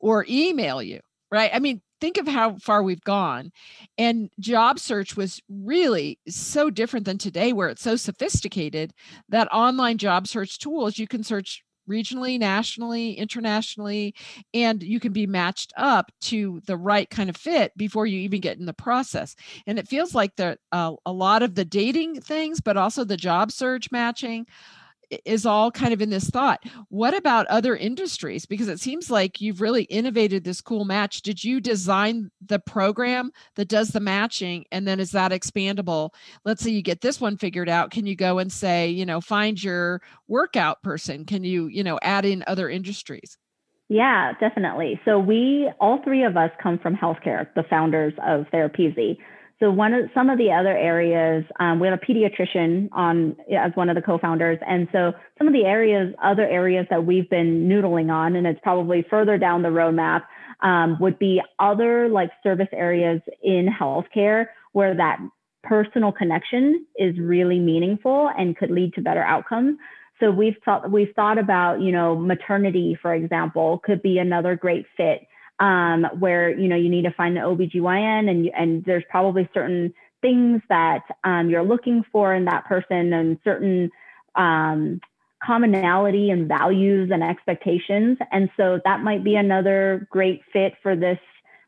or 0.00 0.26
email 0.28 0.82
you 0.82 1.00
right? 1.30 1.50
I 1.52 1.58
mean, 1.58 1.82
think 2.00 2.16
of 2.16 2.28
how 2.28 2.56
far 2.56 2.82
we've 2.82 3.02
gone. 3.02 3.50
And 3.96 4.30
job 4.40 4.78
search 4.78 5.16
was 5.16 5.40
really 5.48 6.18
so 6.28 6.70
different 6.70 7.06
than 7.06 7.18
today, 7.18 7.52
where 7.52 7.68
it's 7.68 7.82
so 7.82 7.96
sophisticated 7.96 8.92
that 9.28 9.52
online 9.52 9.98
job 9.98 10.26
search 10.26 10.58
tools, 10.58 10.98
you 10.98 11.06
can 11.06 11.24
search 11.24 11.62
regionally, 11.88 12.38
nationally, 12.38 13.12
internationally, 13.14 14.14
and 14.52 14.82
you 14.82 15.00
can 15.00 15.12
be 15.12 15.26
matched 15.26 15.72
up 15.76 16.12
to 16.20 16.60
the 16.66 16.76
right 16.76 17.08
kind 17.08 17.30
of 17.30 17.36
fit 17.36 17.72
before 17.76 18.06
you 18.06 18.20
even 18.20 18.40
get 18.40 18.58
in 18.58 18.66
the 18.66 18.74
process. 18.74 19.34
And 19.66 19.78
it 19.78 19.88
feels 19.88 20.14
like 20.14 20.36
that 20.36 20.58
uh, 20.70 20.94
a 21.06 21.12
lot 21.12 21.42
of 21.42 21.54
the 21.54 21.64
dating 21.64 22.20
things, 22.20 22.60
but 22.60 22.76
also 22.76 23.04
the 23.04 23.16
job 23.16 23.50
search 23.50 23.90
matching 23.90 24.46
is 25.24 25.46
all 25.46 25.70
kind 25.70 25.92
of 25.92 26.02
in 26.02 26.10
this 26.10 26.28
thought. 26.28 26.62
What 26.88 27.16
about 27.16 27.46
other 27.46 27.76
industries? 27.76 28.46
Because 28.46 28.68
it 28.68 28.80
seems 28.80 29.10
like 29.10 29.40
you've 29.40 29.60
really 29.60 29.84
innovated 29.84 30.44
this 30.44 30.60
cool 30.60 30.84
match. 30.84 31.22
Did 31.22 31.42
you 31.42 31.60
design 31.60 32.30
the 32.44 32.58
program 32.58 33.32
that 33.54 33.68
does 33.68 33.88
the 33.88 34.00
matching? 34.00 34.64
And 34.70 34.86
then 34.86 35.00
is 35.00 35.12
that 35.12 35.32
expandable? 35.32 36.10
Let's 36.44 36.62
say 36.62 36.70
you 36.70 36.82
get 36.82 37.00
this 37.00 37.20
one 37.20 37.36
figured 37.36 37.68
out. 37.68 37.90
Can 37.90 38.06
you 38.06 38.16
go 38.16 38.38
and 38.38 38.52
say, 38.52 38.88
you 38.88 39.06
know, 39.06 39.20
find 39.20 39.62
your 39.62 40.02
workout 40.26 40.82
person? 40.82 41.24
Can 41.24 41.44
you, 41.44 41.66
you 41.66 41.82
know, 41.82 41.98
add 42.02 42.24
in 42.24 42.44
other 42.46 42.68
industries? 42.68 43.38
Yeah, 43.88 44.32
definitely. 44.38 45.00
So 45.06 45.18
we, 45.18 45.70
all 45.80 46.02
three 46.04 46.24
of 46.24 46.36
us 46.36 46.50
come 46.62 46.78
from 46.78 46.94
healthcare, 46.94 47.46
the 47.54 47.64
founders 47.70 48.12
of 48.26 48.44
Therapeasy. 48.52 49.16
So 49.60 49.72
one 49.72 49.92
of 49.92 50.08
some 50.14 50.30
of 50.30 50.38
the 50.38 50.52
other 50.52 50.76
areas, 50.76 51.44
um, 51.58 51.80
we 51.80 51.88
have 51.88 51.98
a 52.00 52.04
pediatrician 52.04 52.88
on 52.92 53.36
as 53.52 53.72
one 53.74 53.88
of 53.88 53.96
the 53.96 54.02
co-founders, 54.02 54.58
and 54.64 54.86
so 54.92 55.12
some 55.36 55.48
of 55.48 55.52
the 55.52 55.64
areas, 55.64 56.14
other 56.22 56.46
areas 56.46 56.86
that 56.90 57.04
we've 57.04 57.28
been 57.28 57.68
noodling 57.68 58.12
on, 58.12 58.36
and 58.36 58.46
it's 58.46 58.60
probably 58.62 59.04
further 59.10 59.36
down 59.36 59.62
the 59.62 59.68
roadmap, 59.68 60.22
um, 60.62 60.96
would 61.00 61.18
be 61.18 61.42
other 61.58 62.08
like 62.08 62.30
service 62.44 62.68
areas 62.72 63.20
in 63.42 63.66
healthcare 63.68 64.46
where 64.72 64.94
that 64.94 65.18
personal 65.64 66.12
connection 66.12 66.86
is 66.96 67.18
really 67.18 67.58
meaningful 67.58 68.30
and 68.38 68.56
could 68.56 68.70
lead 68.70 68.94
to 68.94 69.02
better 69.02 69.24
outcomes. 69.24 69.76
So 70.20 70.30
we've 70.30 70.56
thought 70.64 70.90
we've 70.90 71.12
thought 71.16 71.38
about 71.38 71.80
you 71.80 71.90
know 71.90 72.16
maternity, 72.16 72.96
for 73.00 73.12
example, 73.12 73.80
could 73.84 74.02
be 74.02 74.18
another 74.18 74.54
great 74.54 74.86
fit 74.96 75.26
um, 75.60 76.04
where 76.18 76.50
you 76.50 76.68
know 76.68 76.76
you 76.76 76.88
need 76.88 77.02
to 77.02 77.12
find 77.12 77.36
the 77.36 77.40
OBGYN 77.40 78.30
and 78.30 78.48
and 78.56 78.84
there's 78.84 79.04
probably 79.10 79.48
certain 79.52 79.92
things 80.20 80.62
that 80.68 81.02
um, 81.24 81.48
you're 81.48 81.62
looking 81.62 82.04
for 82.10 82.34
in 82.34 82.44
that 82.46 82.64
person 82.66 83.12
and 83.12 83.38
certain 83.44 83.90
um, 84.34 85.00
commonality 85.44 86.30
and 86.30 86.48
values 86.48 87.10
and 87.12 87.22
expectations. 87.22 88.18
And 88.32 88.50
so 88.56 88.80
that 88.84 89.02
might 89.02 89.22
be 89.22 89.36
another 89.36 90.08
great 90.10 90.42
fit 90.52 90.74
for 90.82 90.96
this 90.96 91.18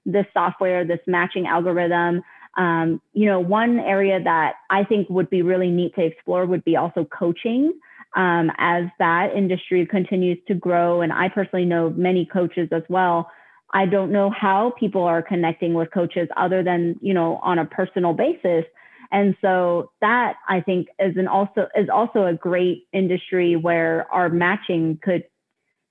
this 0.07 0.27
software 0.33 0.85
this 0.85 1.01
matching 1.07 1.47
algorithm. 1.47 2.23
Um, 2.57 3.01
you 3.13 3.27
know 3.27 3.39
one 3.39 3.79
area 3.79 4.21
that 4.21 4.55
i 4.71 4.83
think 4.83 5.09
would 5.09 5.31
be 5.31 5.43
really 5.43 5.71
neat 5.71 5.95
to 5.95 6.05
explore 6.05 6.47
would 6.47 6.65
be 6.65 6.77
also 6.77 7.05
coaching. 7.05 7.73
Um, 8.17 8.51
as 8.59 8.87
that 8.99 9.37
industry 9.37 9.87
continues 9.87 10.39
to 10.49 10.55
grow 10.55 11.01
and 11.01 11.13
i 11.13 11.29
personally 11.29 11.65
know 11.65 11.91
many 11.91 12.27
coaches 12.27 12.69
as 12.73 12.83
well 12.89 13.31
I 13.73 13.87
don't 13.87 14.11
know 14.11 14.31
how 14.31 14.73
people 14.79 15.03
are 15.05 15.23
connecting 15.23 15.75
with 15.75 15.91
coaches 15.93 16.29
other 16.37 16.63
than, 16.63 16.97
you 17.01 17.15
know, 17.15 17.39
on 17.43 17.59
a 17.59 17.65
personal 17.65 18.13
basis. 18.13 18.65
And 19.13 19.37
so 19.41 19.91
that 20.01 20.35
I 20.49 20.61
think 20.61 20.89
is 20.99 21.17
an 21.17 21.29
also 21.29 21.67
is 21.75 21.89
also 21.93 22.27
a 22.27 22.35
great 22.35 22.87
industry 22.93 23.57
where 23.57 24.07
our 24.13 24.29
matching 24.29 24.99
could 25.03 25.25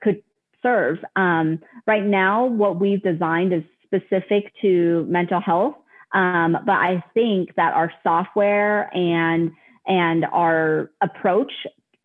could 0.02 0.24
serve. 0.62 1.00
Um, 1.16 1.60
right 1.86 2.04
now, 2.04 2.46
what 2.46 2.80
we've 2.80 3.02
designed 3.02 3.54
is 3.54 3.64
specific 3.84 4.54
to 4.62 5.06
mental 5.10 5.42
health, 5.42 5.76
um, 6.14 6.58
but 6.66 6.74
I 6.74 7.04
think 7.14 7.56
that 7.56 7.74
our 7.74 7.92
software 8.04 8.90
and 8.96 9.52
and 9.86 10.26
our 10.26 10.92
approach 11.02 11.52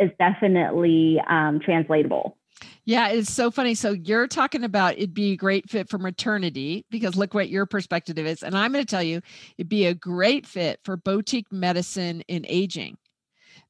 is 0.00 0.10
definitely 0.18 1.20
um, 1.28 1.60
translatable. 1.60 2.36
Yeah, 2.86 3.08
it's 3.08 3.32
so 3.32 3.50
funny. 3.50 3.74
So 3.74 3.92
you're 3.92 4.26
talking 4.26 4.62
about 4.62 4.94
it'd 4.98 5.14
be 5.14 5.32
a 5.32 5.36
great 5.36 5.70
fit 5.70 5.88
for 5.88 5.98
maternity 5.98 6.84
because 6.90 7.16
look 7.16 7.32
what 7.32 7.48
your 7.48 7.64
perspective 7.64 8.18
is. 8.18 8.42
And 8.42 8.56
I'm 8.56 8.72
going 8.72 8.84
to 8.84 8.90
tell 8.90 9.02
you, 9.02 9.22
it'd 9.56 9.70
be 9.70 9.86
a 9.86 9.94
great 9.94 10.46
fit 10.46 10.80
for 10.84 10.96
boutique 10.96 11.50
medicine 11.50 12.22
in 12.28 12.44
aging. 12.48 12.96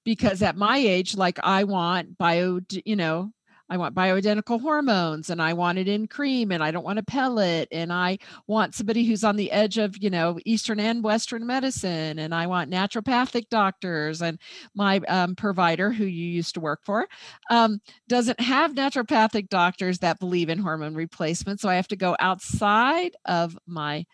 Because 0.05 0.42
at 0.42 0.57
my 0.57 0.77
age, 0.79 1.16
like 1.16 1.38
I 1.42 1.64
want 1.64 2.18
bio, 2.18 2.61
you 2.85 2.96
know, 2.96 3.31
I 3.70 3.77
want 3.77 3.94
bioidentical 3.94 4.61
hormones 4.61 5.31
and 5.31 5.40
I 5.40 5.55
want 5.55 5.79
it 5.79 5.88
in 5.88 6.07
cream 6.07 6.53
and 6.53 6.62
I 6.62 6.70
don't 6.70 6.85
want 6.85 6.98
a 6.98 7.03
pellet 7.03 7.68
and 7.72 7.92
I 7.92 8.18
want 8.46 8.74
somebody 8.74 9.05
who's 9.05 9.24
on 9.24 9.37
the 9.37 9.50
edge 9.50 9.79
of, 9.79 9.96
you 10.03 10.11
know, 10.11 10.38
Eastern 10.44 10.79
and 10.79 11.03
Western 11.03 11.46
medicine 11.46 12.18
and 12.18 12.35
I 12.35 12.46
want 12.46 12.70
naturopathic 12.70 13.48
doctors 13.48 14.20
and 14.20 14.38
my 14.74 15.00
um, 15.09 15.35
provider 15.35 15.90
who 15.92 16.05
you 16.05 16.27
used 16.27 16.55
to 16.55 16.61
work 16.61 16.81
for 16.85 17.09
um, 17.50 17.81
doesn't 18.09 18.40
have 18.40 18.74
naturopathic 18.74 19.48
doctors 19.48 19.98
that 20.00 20.20
believe 20.20 20.48
in 20.50 20.59
hormone 20.59 20.94
replacement. 20.94 21.61
So 21.61 21.68
I 21.68 21.77
have 21.77 21.88
to 21.88 21.96
go 21.96 22.16
outside 22.20 23.16
of 23.24 23.59
my 23.66 24.05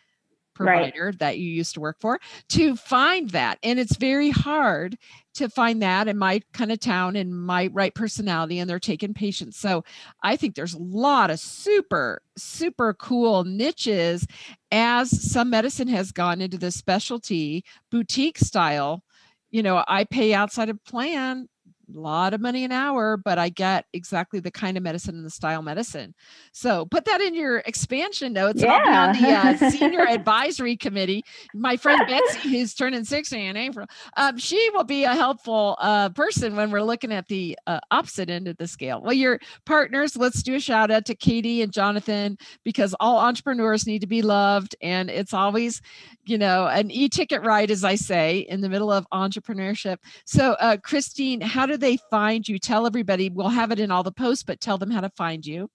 provider 0.65 1.07
right. 1.07 1.19
that 1.19 1.39
you 1.39 1.51
used 1.51 1.75
to 1.75 1.81
work 1.81 1.97
for 2.01 2.19
to 2.51 2.77
find 2.77 3.31
that. 3.31 3.59
And 3.63 3.79
it's 3.79 3.97
very 3.97 4.31
hard 4.31 4.97
to 5.35 5.49
find 5.49 5.81
that 5.83 6.09
in 6.09 6.19
my 6.19 6.41
kind 6.53 6.73
of 6.73 6.81
town 6.81 7.17
and 7.17 7.35
my 7.35 7.69
right 7.73 7.95
personality, 7.95 8.59
and 8.59 8.69
they're 8.69 8.79
taking 8.79 9.15
patients. 9.15 9.57
So 9.57 9.85
I 10.23 10.37
think 10.37 10.55
there's 10.55 10.75
a 10.75 10.83
lot 10.83 11.31
of 11.31 11.39
super, 11.39 12.23
super 12.37 12.95
cool 12.95 13.45
niches 13.45 14.27
as 14.71 15.31
some 15.31 15.51
medicine 15.51 15.89
has 15.89 16.13
gone 16.13 16.41
into 16.41 16.59
the 16.59 16.71
specialty 16.71 17.65
boutique 17.91 18.39
style. 18.39 19.03
You 19.51 19.63
know, 19.63 19.85
I 19.87 20.05
pay 20.05 20.35
outside 20.35 20.69
of 20.69 20.85
plan 20.85 21.49
a 21.95 22.01
lot 22.01 22.35
of 22.35 22.41
money 22.41 22.65
an 22.65 22.73
hour, 22.73 23.17
but 23.17 23.39
I 23.39 23.49
get 23.49 23.85
exactly 23.93 24.41
the 24.41 24.51
kind 24.51 24.77
of 24.77 24.83
medicine 24.83 25.15
and 25.15 25.25
the 25.25 25.31
style 25.31 25.63
medicine. 25.63 26.15
So 26.53 26.87
put 26.87 27.05
that 27.07 27.21
in 27.21 27.35
your 27.35 27.59
expansion 27.59 28.33
notes. 28.33 28.63
Yeah. 28.63 28.73
I'll 28.73 29.13
be 29.13 29.33
on 29.33 29.57
the 29.59 29.67
uh, 29.67 29.71
senior 29.71 30.01
advisory 30.09 30.77
committee. 30.77 31.25
My 31.55 31.77
friend 31.77 32.01
Betsy, 32.07 32.51
who's 32.51 32.75
turning 32.75 33.05
60 33.05 33.47
in 33.47 33.57
April, 33.57 33.87
um, 34.17 34.39
she 34.39 34.71
will 34.75 34.85
be 34.85 35.05
a 35.05 35.15
helpful 35.15 35.77
uh, 35.81 36.11
person 36.11 36.57
when 36.57 36.71
we're 36.71 36.83
looking 36.83 37.13
at 37.13 37.29
the 37.29 37.59
uh, 37.67 37.81
opposite 37.91 38.31
end 38.31 38.49
of 38.49 38.57
the 38.57 38.67
scale. 38.67 39.01
Well, 39.03 39.13
your 39.13 39.41
partners, 39.67 40.17
let's 40.17 40.43
do 40.43 40.55
a 40.55 40.61
shout 40.61 40.91
out 40.91 41.05
to 41.07 41.15
Katie 41.15 41.63
and 41.63 41.73
Jonathan 41.73 42.39
because 42.65 42.95
all 43.01 43.19
entrepreneurs 43.19 43.87
need 43.87 44.01
to 44.01 44.07
be 44.07 44.23
loved. 44.23 44.77
And 44.83 45.11
it's 45.11 45.35
always, 45.35 45.81
you 46.25 46.39
know, 46.39 46.67
an 46.67 46.91
e 46.91 47.09
ticket 47.09 47.43
ride, 47.43 47.71
as 47.71 47.85
I 47.85 47.95
say, 47.95 48.41
in 48.41 48.61
the 48.61 48.69
middle 48.69 48.91
of 48.91 49.07
entrepreneurship. 49.13 49.99
So, 50.25 50.53
uh, 50.53 50.77
Christine, 50.83 51.41
how 51.41 51.67
did 51.67 51.80
they 51.81 51.99
find 52.11 52.49
you? 52.49 52.59
Tell 52.59 52.87
everybody, 52.87 53.31
we'll 53.31 53.49
have 53.49 53.73
it 53.73 53.81
in 53.81 53.91
all 53.91 54.03
the 54.03 54.13
posts, 54.13 54.45
but 54.45 54.61
tell 54.61 54.79
them 54.79 54.91
how 54.91 55.01
to 55.01 55.11
find 55.11 55.45
you. 55.45 55.69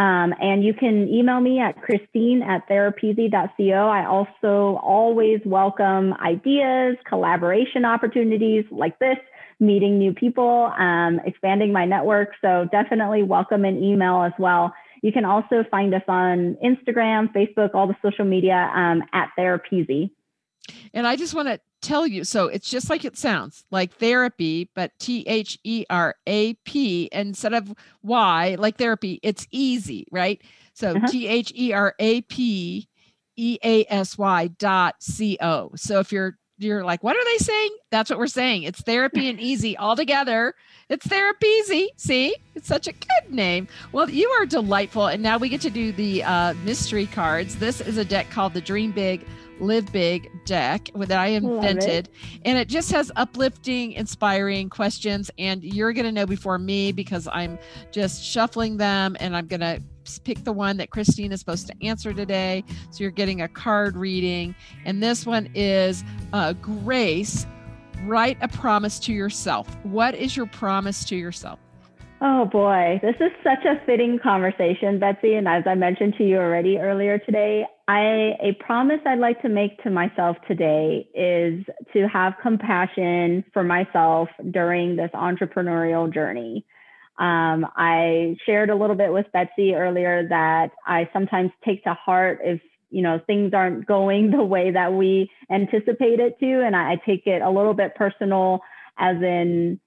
Um, 0.00 0.32
and 0.40 0.64
you 0.64 0.72
can 0.72 1.10
email 1.10 1.40
me 1.40 1.60
at 1.60 1.82
christine 1.82 2.42
at 2.42 2.66
therapeasy.co. 2.70 3.88
I 3.88 4.06
also 4.06 4.80
always 4.82 5.40
welcome 5.44 6.14
ideas, 6.14 6.96
collaboration 7.06 7.84
opportunities 7.84 8.64
like 8.70 8.98
this, 8.98 9.18
meeting 9.60 9.98
new 9.98 10.14
people, 10.14 10.72
um, 10.78 11.20
expanding 11.26 11.70
my 11.70 11.84
network. 11.84 12.30
So 12.40 12.66
definitely 12.72 13.24
welcome 13.24 13.66
an 13.66 13.84
email 13.84 14.22
as 14.22 14.32
well. 14.38 14.72
You 15.02 15.12
can 15.12 15.26
also 15.26 15.64
find 15.70 15.94
us 15.94 16.02
on 16.08 16.56
Instagram, 16.64 17.30
Facebook, 17.34 17.74
all 17.74 17.86
the 17.86 17.96
social 18.00 18.24
media 18.24 18.70
um, 18.74 19.02
at 19.12 19.28
Therapeasy. 19.38 20.12
And 20.94 21.06
I 21.06 21.16
just 21.16 21.34
want 21.34 21.48
to 21.48 21.60
tell 21.82 22.06
you 22.06 22.24
so 22.24 22.46
it's 22.46 22.68
just 22.68 22.90
like 22.90 23.04
it 23.04 23.16
sounds 23.16 23.64
like 23.70 23.94
therapy, 23.94 24.70
but 24.74 24.92
T 24.98 25.24
H 25.26 25.58
E 25.64 25.84
R 25.88 26.14
A 26.26 26.54
P 26.64 27.08
instead 27.12 27.54
of 27.54 27.74
Y, 28.02 28.56
like 28.58 28.76
therapy, 28.76 29.18
it's 29.22 29.46
easy, 29.50 30.06
right? 30.10 30.40
So 30.74 30.92
uh-huh. 30.96 31.06
T 31.08 31.26
H 31.26 31.52
E 31.56 31.72
R 31.72 31.94
A 31.98 32.20
P 32.22 32.88
E 33.36 33.58
A 33.64 33.86
S 33.88 34.18
Y 34.18 34.48
dot 34.58 34.96
C 35.00 35.38
O. 35.40 35.70
So 35.76 36.00
if 36.00 36.12
you're 36.12 36.36
you're 36.62 36.84
like, 36.84 37.02
what 37.02 37.16
are 37.16 37.24
they 37.24 37.38
saying? 37.38 37.70
That's 37.90 38.10
what 38.10 38.18
we're 38.18 38.26
saying. 38.26 38.64
It's 38.64 38.82
therapy 38.82 39.28
and 39.28 39.40
easy 39.40 39.76
all 39.76 39.96
together. 39.96 40.54
It's 40.88 41.06
Therapeasy. 41.06 41.88
See, 41.96 42.34
it's 42.54 42.68
such 42.68 42.86
a 42.86 42.92
good 42.92 43.32
name. 43.32 43.66
Well, 43.92 44.10
you 44.10 44.28
are 44.28 44.44
delightful. 44.44 45.06
And 45.06 45.22
now 45.22 45.38
we 45.38 45.48
get 45.48 45.62
to 45.62 45.70
do 45.70 45.92
the 45.92 46.22
uh, 46.22 46.54
mystery 46.64 47.06
cards. 47.06 47.56
This 47.56 47.80
is 47.80 47.96
a 47.96 48.04
deck 48.04 48.30
called 48.30 48.52
the 48.52 48.60
Dream 48.60 48.92
Big 48.92 49.26
Live 49.60 49.92
Big 49.92 50.30
deck 50.44 50.90
that 50.94 51.18
I 51.18 51.28
invented. 51.28 52.08
It. 52.08 52.40
And 52.44 52.58
it 52.58 52.68
just 52.68 52.90
has 52.92 53.10
uplifting, 53.16 53.92
inspiring 53.92 54.68
questions. 54.68 55.30
And 55.38 55.62
you're 55.62 55.92
going 55.92 56.06
to 56.06 56.12
know 56.12 56.26
before 56.26 56.58
me 56.58 56.92
because 56.92 57.28
I'm 57.32 57.58
just 57.90 58.24
shuffling 58.24 58.76
them 58.76 59.16
and 59.20 59.36
I'm 59.36 59.46
going 59.46 59.60
to 59.60 59.82
pick 60.24 60.44
the 60.44 60.52
one 60.52 60.76
that 60.78 60.90
Christine 60.90 61.32
is 61.32 61.40
supposed 61.40 61.66
to 61.68 61.74
answer 61.82 62.12
today. 62.12 62.64
So 62.90 63.04
you're 63.04 63.10
getting 63.10 63.42
a 63.42 63.48
card 63.48 63.96
reading. 63.96 64.54
And 64.84 65.02
this 65.02 65.26
one 65.26 65.50
is 65.54 66.04
uh, 66.32 66.54
Grace. 66.54 67.46
Write 68.04 68.38
a 68.40 68.48
promise 68.48 68.98
to 69.00 69.12
yourself. 69.12 69.68
What 69.84 70.14
is 70.14 70.36
your 70.36 70.46
promise 70.46 71.04
to 71.04 71.16
yourself? 71.16 71.58
Oh 72.22 72.44
boy, 72.44 73.00
this 73.02 73.14
is 73.18 73.32
such 73.42 73.64
a 73.64 73.82
fitting 73.86 74.18
conversation, 74.22 74.98
Betsy. 74.98 75.34
And 75.36 75.48
as 75.48 75.62
I 75.66 75.74
mentioned 75.74 76.14
to 76.18 76.24
you 76.24 76.36
already 76.36 76.76
earlier 76.76 77.18
today, 77.18 77.64
I 77.88 78.34
a 78.42 78.56
promise 78.60 79.00
I'd 79.06 79.18
like 79.18 79.40
to 79.40 79.48
make 79.48 79.82
to 79.84 79.90
myself 79.90 80.36
today 80.46 81.08
is 81.14 81.64
to 81.94 82.08
have 82.08 82.34
compassion 82.42 83.42
for 83.54 83.62
myself 83.62 84.28
during 84.50 84.96
this 84.96 85.10
entrepreneurial 85.14 86.12
journey. 86.12 86.66
Um, 87.18 87.66
I 87.74 88.36
shared 88.44 88.68
a 88.68 88.76
little 88.76 88.96
bit 88.96 89.14
with 89.14 89.26
Betsy 89.32 89.74
earlier 89.74 90.28
that 90.28 90.72
I 90.86 91.08
sometimes 91.14 91.52
take 91.64 91.84
to 91.84 91.94
heart 91.94 92.40
if 92.42 92.60
you 92.90 93.02
know 93.02 93.18
things 93.26 93.54
aren't 93.54 93.86
going 93.86 94.30
the 94.30 94.44
way 94.44 94.72
that 94.72 94.92
we 94.92 95.30
anticipate 95.50 96.20
it 96.20 96.38
to, 96.40 96.66
and 96.66 96.76
I, 96.76 96.92
I 96.92 96.96
take 97.06 97.26
it 97.26 97.40
a 97.40 97.50
little 97.50 97.74
bit 97.74 97.94
personal, 97.94 98.60
as 98.98 99.16
in 99.22 99.80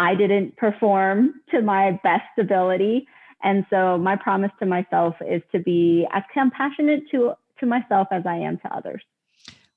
I 0.00 0.14
didn't 0.14 0.56
perform 0.56 1.34
to 1.50 1.60
my 1.60 2.00
best 2.02 2.38
ability. 2.38 3.06
And 3.42 3.66
so 3.68 3.98
my 3.98 4.16
promise 4.16 4.50
to 4.58 4.66
myself 4.66 5.14
is 5.20 5.42
to 5.52 5.58
be 5.58 6.06
as 6.14 6.22
compassionate 6.32 7.02
to, 7.10 7.34
to 7.58 7.66
myself 7.66 8.08
as 8.10 8.22
I 8.26 8.36
am 8.36 8.56
to 8.58 8.74
others. 8.74 9.02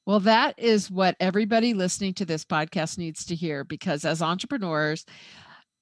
Well, 0.06 0.22
that 0.22 0.58
is 0.58 0.90
what 0.90 1.18
everybody 1.20 1.74
listening 1.74 2.14
to 2.16 2.26
this 2.26 2.46
podcast 2.46 2.98
needs 2.98 3.26
to 3.26 3.36
hear 3.36 3.66
because 3.66 4.06
as 4.06 4.22
entrepreneurs, 4.22 5.06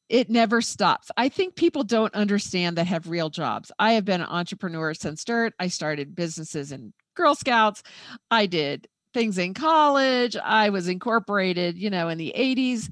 it 0.10 0.28
never 0.28 0.60
stops. 0.60 1.12
I 1.16 1.30
think 1.30 1.56
people 1.56 1.84
don't 1.84 2.14
understand 2.16 2.78
that 2.78 2.88
have 2.88 3.10
real 3.10 3.30
jobs. 3.30 3.72
I 3.78 3.94
have 3.94 4.06
been 4.06 4.22
an 4.22 4.28
entrepreneur 4.28 4.96
since 4.96 5.24
dirt. 5.24 5.54
I 5.60 5.68
started 5.68 6.16
businesses 6.16 6.72
in 6.72 6.94
Girl 7.16 7.36
Scouts. 7.36 7.84
I 8.32 8.48
did 8.48 8.88
things 9.14 9.38
in 9.38 9.54
college. 9.54 10.36
I 10.36 10.70
was 10.70 10.88
incorporated, 10.88 11.78
you 11.78 11.92
know, 11.92 12.10
in 12.10 12.18
the 12.18 12.34
80s. 12.36 12.90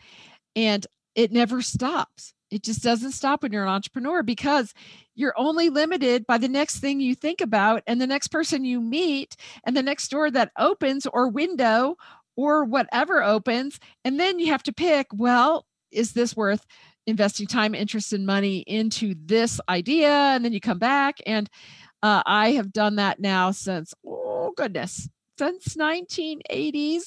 And 0.56 0.86
it 1.20 1.34
never 1.34 1.62
stops. 1.62 2.34
It 2.50 2.64
just 2.64 2.82
doesn't 2.82 3.12
stop 3.12 3.44
when 3.44 3.52
you're 3.52 3.64
an 3.64 3.70
entrepreneur 3.70 4.24
because 4.24 4.74
you're 5.16 5.38
only 5.38 5.70
limited 5.70 6.26
by 6.26 6.38
the 6.38 6.48
next 6.48 6.80
thing 6.80 7.02
you 7.02 7.14
think 7.14 7.42
about 7.42 7.84
and 7.88 8.00
the 8.00 8.08
next 8.08 8.30
person 8.30 8.64
you 8.64 8.80
meet 8.80 9.36
and 9.66 9.76
the 9.76 9.84
next 9.84 10.08
door 10.08 10.32
that 10.32 10.54
opens 10.58 11.06
or 11.06 11.28
window 11.28 11.98
or 12.38 12.64
whatever 12.64 13.22
opens. 13.22 13.82
And 14.06 14.18
then 14.18 14.40
you 14.40 14.48
have 14.48 14.64
to 14.64 14.72
pick, 14.72 15.08
well, 15.12 15.66
is 15.92 16.14
this 16.14 16.38
worth 16.38 16.66
investing 17.06 17.48
time, 17.48 17.76
interest, 17.76 18.14
and 18.14 18.26
money 18.26 18.60
into 18.60 19.14
this 19.26 19.60
idea? 19.68 20.10
And 20.10 20.46
then 20.46 20.54
you 20.54 20.62
come 20.62 20.80
back. 20.80 21.18
And 21.26 21.50
uh, 22.02 22.24
I 22.26 22.52
have 22.52 22.72
done 22.72 22.96
that 22.96 23.20
now 23.20 23.52
since, 23.52 23.94
oh, 24.08 24.54
goodness, 24.56 25.10
since 25.40 25.76
1980s 25.76 27.04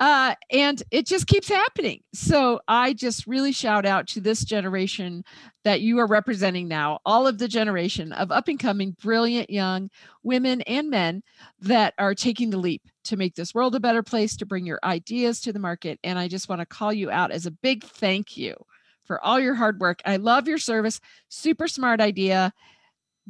uh, 0.00 0.34
and 0.50 0.82
it 0.90 1.06
just 1.06 1.28
keeps 1.28 1.48
happening. 1.48 2.02
So 2.12 2.60
i 2.66 2.92
just 2.92 3.28
really 3.28 3.52
shout 3.52 3.86
out 3.86 4.08
to 4.08 4.20
this 4.20 4.44
generation 4.44 5.22
that 5.62 5.82
you 5.82 6.00
are 6.00 6.06
representing 6.06 6.66
now 6.66 6.98
all 7.06 7.28
of 7.28 7.38
the 7.38 7.46
generation 7.46 8.12
of 8.12 8.32
up 8.32 8.48
and 8.48 8.58
coming 8.58 8.96
brilliant 9.00 9.50
young 9.50 9.88
women 10.24 10.62
and 10.62 10.90
men 10.90 11.22
that 11.60 11.94
are 11.96 12.14
taking 12.14 12.50
the 12.50 12.56
leap 12.58 12.82
to 13.04 13.16
make 13.16 13.36
this 13.36 13.54
world 13.54 13.76
a 13.76 13.80
better 13.80 14.02
place 14.02 14.36
to 14.36 14.46
bring 14.46 14.66
your 14.66 14.80
ideas 14.82 15.40
to 15.40 15.52
the 15.52 15.60
market. 15.60 16.00
And 16.02 16.18
i 16.18 16.26
just 16.26 16.48
want 16.48 16.60
to 16.60 16.66
call 16.66 16.92
you 16.92 17.08
out 17.08 17.30
as 17.30 17.46
a 17.46 17.52
big 17.52 17.84
thank 17.84 18.36
you 18.36 18.56
for 19.04 19.24
all 19.24 19.38
your 19.38 19.54
hard 19.54 19.78
work. 19.78 20.02
I 20.04 20.16
love 20.16 20.48
your 20.48 20.58
service. 20.58 21.00
Super 21.28 21.68
smart 21.68 22.00
idea. 22.00 22.52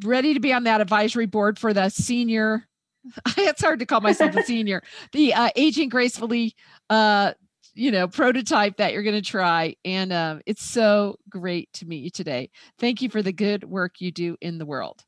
Ready 0.02 0.32
to 0.32 0.40
be 0.40 0.54
on 0.54 0.64
that 0.64 0.80
advisory 0.80 1.26
board 1.26 1.58
for 1.58 1.74
the 1.74 1.90
senior 1.90 2.66
it's 3.38 3.60
hard 3.60 3.80
to 3.80 3.86
call 3.86 4.00
myself 4.00 4.36
a 4.36 4.42
senior. 4.42 4.82
The 5.12 5.34
uh, 5.34 5.50
aging 5.56 5.88
gracefully, 5.88 6.54
uh, 6.90 7.32
you 7.74 7.90
know, 7.90 8.08
prototype 8.08 8.78
that 8.78 8.92
you're 8.92 9.02
going 9.02 9.16
to 9.16 9.28
try, 9.28 9.76
and 9.84 10.12
uh, 10.12 10.38
it's 10.46 10.62
so 10.62 11.18
great 11.28 11.72
to 11.74 11.86
meet 11.86 12.04
you 12.04 12.10
today. 12.10 12.50
Thank 12.78 13.02
you 13.02 13.08
for 13.08 13.22
the 13.22 13.32
good 13.32 13.64
work 13.64 14.00
you 14.00 14.10
do 14.10 14.36
in 14.40 14.58
the 14.58 14.66
world. 14.66 15.04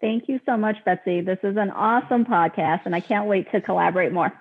Thank 0.00 0.28
you 0.28 0.40
so 0.44 0.56
much, 0.56 0.76
Betsy. 0.84 1.20
This 1.20 1.38
is 1.44 1.56
an 1.56 1.70
awesome 1.70 2.24
podcast, 2.24 2.80
and 2.86 2.94
I 2.94 3.00
can't 3.00 3.26
wait 3.26 3.50
to 3.52 3.60
collaborate 3.60 4.12
more. 4.12 4.32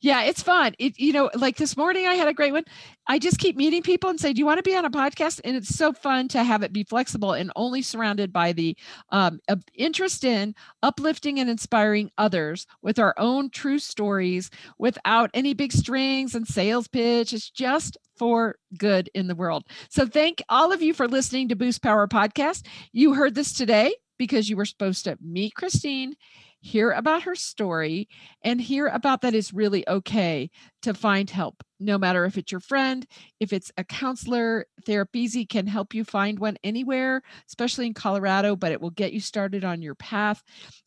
Yeah, 0.00 0.22
it's 0.24 0.42
fun. 0.42 0.74
It 0.78 0.98
you 0.98 1.12
know, 1.12 1.30
like 1.34 1.56
this 1.56 1.76
morning 1.76 2.06
I 2.06 2.14
had 2.14 2.28
a 2.28 2.34
great 2.34 2.52
one. 2.52 2.64
I 3.06 3.18
just 3.18 3.38
keep 3.38 3.56
meeting 3.56 3.82
people 3.82 4.10
and 4.10 4.20
say, 4.20 4.32
"Do 4.32 4.38
you 4.38 4.46
want 4.46 4.58
to 4.58 4.62
be 4.62 4.76
on 4.76 4.84
a 4.84 4.90
podcast?" 4.90 5.40
And 5.44 5.56
it's 5.56 5.74
so 5.74 5.92
fun 5.92 6.28
to 6.28 6.42
have 6.42 6.62
it 6.62 6.72
be 6.72 6.84
flexible 6.84 7.32
and 7.32 7.52
only 7.56 7.82
surrounded 7.82 8.32
by 8.32 8.52
the 8.52 8.76
um, 9.10 9.40
interest 9.74 10.24
in 10.24 10.54
uplifting 10.82 11.38
and 11.38 11.48
inspiring 11.48 12.10
others 12.18 12.66
with 12.82 12.98
our 12.98 13.14
own 13.18 13.50
true 13.50 13.78
stories, 13.78 14.50
without 14.78 15.30
any 15.34 15.54
big 15.54 15.72
strings 15.72 16.34
and 16.34 16.46
sales 16.46 16.88
pitch. 16.88 17.32
It's 17.32 17.50
just 17.50 17.96
for 18.16 18.56
good 18.76 19.08
in 19.14 19.28
the 19.28 19.34
world. 19.34 19.64
So 19.90 20.06
thank 20.06 20.42
all 20.48 20.72
of 20.72 20.82
you 20.82 20.92
for 20.92 21.08
listening 21.08 21.48
to 21.48 21.56
Boost 21.56 21.82
Power 21.82 22.06
podcast. 22.08 22.66
You 22.92 23.14
heard 23.14 23.34
this 23.34 23.52
today 23.52 23.94
because 24.18 24.50
you 24.50 24.56
were 24.56 24.64
supposed 24.64 25.04
to 25.04 25.16
meet 25.20 25.54
Christine 25.54 26.14
hear 26.60 26.90
about 26.90 27.22
her 27.22 27.34
story, 27.34 28.08
and 28.42 28.60
hear 28.60 28.86
about 28.86 29.20
that 29.22 29.34
is 29.34 29.54
really 29.54 29.88
okay 29.88 30.50
to 30.82 30.94
find 30.94 31.28
help, 31.28 31.62
no 31.80 31.98
matter 31.98 32.24
if 32.24 32.38
it's 32.38 32.52
your 32.52 32.60
friend, 32.60 33.06
if 33.40 33.52
it's 33.52 33.72
a 33.76 33.84
counselor. 33.84 34.66
Therapeasy 34.86 35.48
can 35.48 35.66
help 35.66 35.92
you 35.92 36.04
find 36.04 36.38
one 36.38 36.56
anywhere, 36.62 37.22
especially 37.48 37.86
in 37.86 37.94
Colorado, 37.94 38.56
but 38.56 38.72
it 38.72 38.80
will 38.80 38.90
get 38.90 39.12
you 39.12 39.20
started 39.20 39.64
on 39.64 39.82
your 39.82 39.94
path. 39.96 40.42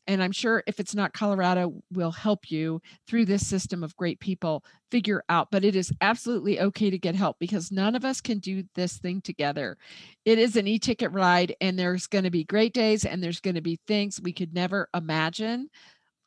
And 0.08 0.24
I'm 0.24 0.32
sure 0.32 0.64
if 0.66 0.80
it's 0.80 0.96
not 0.96 1.14
Colorado, 1.14 1.82
will 1.92 2.12
help 2.12 2.50
you 2.50 2.82
through 3.08 3.26
this 3.26 3.46
system 3.46 3.84
of 3.84 3.96
great 3.96 4.20
people 4.20 4.64
figure 4.90 5.24
out. 5.30 5.50
But 5.52 5.66
it 5.66 5.76
is 5.76 5.94
absolutely 6.02 6.60
okay 6.60 6.90
to 6.90 6.98
get 6.98 7.16
help 7.16 7.38
because 7.40 7.72
none 7.72 7.96
of 7.96 8.06
us 8.06 8.22
can 8.22 8.40
do 8.40 8.64
this 8.76 8.98
thing 8.98 9.22
together. 9.22 9.78
It 10.26 10.40
is 10.40 10.56
an 10.56 10.68
e 10.68 10.80
ticket 10.80 11.12
ride, 11.12 11.56
and 11.62 11.78
there's 11.78 12.08
going 12.08 12.24
to 12.24 12.32
be 12.32 12.44
great 12.44 12.74
days 12.74 13.06
and 13.06 13.24
there's 13.24 13.40
going 13.40 13.56
to 13.56 13.62
be 13.62 13.80
things 13.88 14.22
we 14.22 14.34
could 14.34 14.54
never 14.54 14.90
imagine 14.94 15.70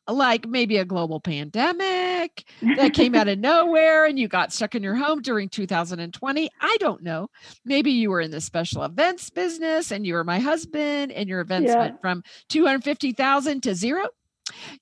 like 0.09 0.47
maybe 0.47 0.77
a 0.77 0.85
global 0.85 1.21
pandemic 1.21 2.45
that 2.77 2.95
came 2.95 3.15
out 3.15 3.29
of 3.29 3.39
nowhere 3.39 4.05
and 4.05 4.19
you 4.19 4.29
got 4.29 4.53
stuck 4.53 4.75
in 4.75 4.83
your 4.83 4.95
home 4.95 5.23
during 5.23 5.49
2020. 5.49 6.51
I 6.61 6.77
don't 6.81 7.03
know. 7.03 7.29
Maybe 7.65 7.91
you 7.93 8.11
were 8.11 8.21
in 8.21 8.31
the 8.31 8.41
special 8.41 8.83
events 8.83 9.31
business 9.31 9.91
and 9.91 10.07
you 10.07 10.15
were 10.15 10.25
my 10.25 10.41
husband 10.41 11.13
and 11.13 11.29
your 11.29 11.41
events 11.41 11.71
yeah. 11.71 11.79
went 11.79 12.01
from 12.01 12.23
250,000 12.51 13.63
to 13.63 13.75
zero. 13.75 14.09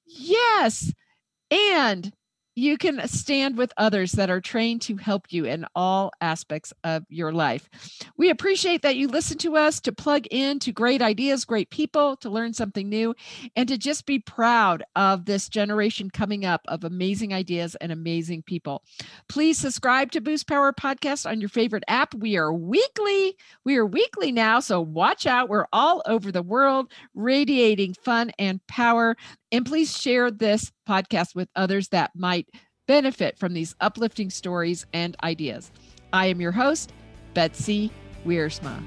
Yes. 0.07 0.93
And 1.51 2.13
you 2.55 2.77
can 2.77 3.07
stand 3.09 3.57
with 3.57 3.73
others 3.77 4.13
that 4.13 4.31
are 4.31 4.41
trained 4.41 4.83
to 4.83 4.97
help 4.97 5.33
you 5.33 5.45
in 5.45 5.65
all 5.75 6.13
aspects 6.21 6.73
of 6.85 7.05
your 7.09 7.33
life. 7.33 7.69
We 8.17 8.31
appreciate 8.31 8.83
that 8.83 8.97
you 8.97 9.09
listen 9.09 9.39
to 9.39 9.57
us 9.57 9.81
to 9.81 9.93
plug 9.93 10.27
in 10.31 10.59
to 10.61 10.73
great 10.73 11.01
ideas, 11.01 11.45
great 11.45 11.71
people, 11.71 12.17
to 12.17 12.31
learn 12.31 12.53
something 12.53 12.89
new, 12.89 13.15
and 13.57 13.69
to 13.69 13.79
just 13.79 14.07
be 14.07 14.19
proud 14.19 14.83
of 14.97 15.25
this 15.25 15.49
generation 15.49 16.11
coming 16.11 16.45
up 16.45 16.61
of 16.69 16.85
amazing 16.85 17.33
ideas 17.33 17.75
and 17.77 17.91
amazing 17.91 18.43
people. 18.43 18.83
Please 19.29 19.59
subscribe 19.59 20.13
to 20.13 20.21
Boost 20.21 20.47
Power 20.47 20.73
Podcast 20.73 21.29
on 21.29 21.41
your 21.41 21.49
favorite 21.49 21.85
app. 21.89 22.15
We 22.15 22.37
are 22.37 22.53
weekly. 22.53 23.37
We 23.65 23.77
are 23.77 23.87
weekly 23.87 24.33
now, 24.33 24.61
so 24.61 24.81
watch 24.81 25.27
out. 25.27 25.49
We're 25.49 25.67
all 25.73 26.03
over 26.07 26.31
the 26.31 26.43
world 26.43 26.93
radiating 27.15 27.95
fun 27.95 28.31
and 28.39 28.65
power. 28.67 29.17
And 29.51 29.67
please 29.67 29.97
share 29.97 30.31
this 30.31 30.73
podcast 30.89 31.35
with 31.35 31.49
others 31.57 31.89
that 31.89 32.11
might 32.15 32.49
benefit 32.87 33.39
from 33.39 33.55
these 33.55 33.75
uplifting 33.81 34.31
stories 34.31 34.87
and 34.93 35.17
ideas. 35.23 35.71
I 36.13 36.27
am 36.27 36.41
your 36.41 36.53
host, 36.53 36.93
Betsy 37.35 37.91
Wiersma. 38.27 38.83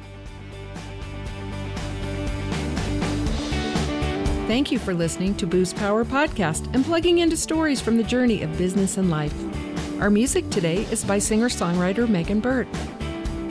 Thank 4.47 4.71
you 4.71 4.77
for 4.77 4.93
listening 4.93 5.35
to 5.37 5.47
Boost 5.47 5.75
Power 5.75 6.05
Podcast 6.05 6.71
and 6.75 6.85
plugging 6.85 7.17
into 7.17 7.35
stories 7.35 7.81
from 7.81 7.97
the 7.97 8.03
journey 8.03 8.43
of 8.43 8.57
business 8.59 8.97
and 8.97 9.09
life. 9.09 9.33
Our 9.99 10.11
music 10.11 10.47
today 10.51 10.83
is 10.91 11.03
by 11.03 11.17
singer 11.17 11.49
songwriter 11.49 12.07
Megan 12.07 12.41
Burt. 12.41 12.67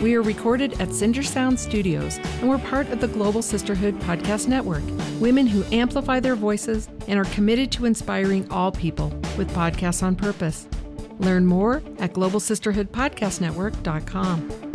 We 0.01 0.15
are 0.17 0.23
recorded 0.23 0.81
at 0.81 0.93
Cinder 0.93 1.23
Sound 1.23 1.59
Studios, 1.59 2.19
and 2.41 2.49
we're 2.49 2.59
part 2.59 2.89
of 2.91 3.01
the 3.01 3.09
Global 3.09 3.41
Sisterhood 3.43 3.99
Podcast 4.01 4.49
Network. 4.49 4.83
Women 5.21 5.47
who 5.47 5.65
amplify 5.75 6.21
their 6.21 6.37
voices 6.37 6.89
and 7.09 7.19
are 7.19 7.25
committed 7.27 7.71
to 7.73 7.87
inspiring 7.87 8.47
all 8.51 8.71
people 8.73 9.09
with 9.39 9.51
podcasts 9.53 10.03
on 10.03 10.17
purpose. 10.17 10.67
Learn 11.19 11.47
more 11.47 11.77
at 11.99 12.13
globalsisterhoodpodcastnetwork.com. 12.13 14.74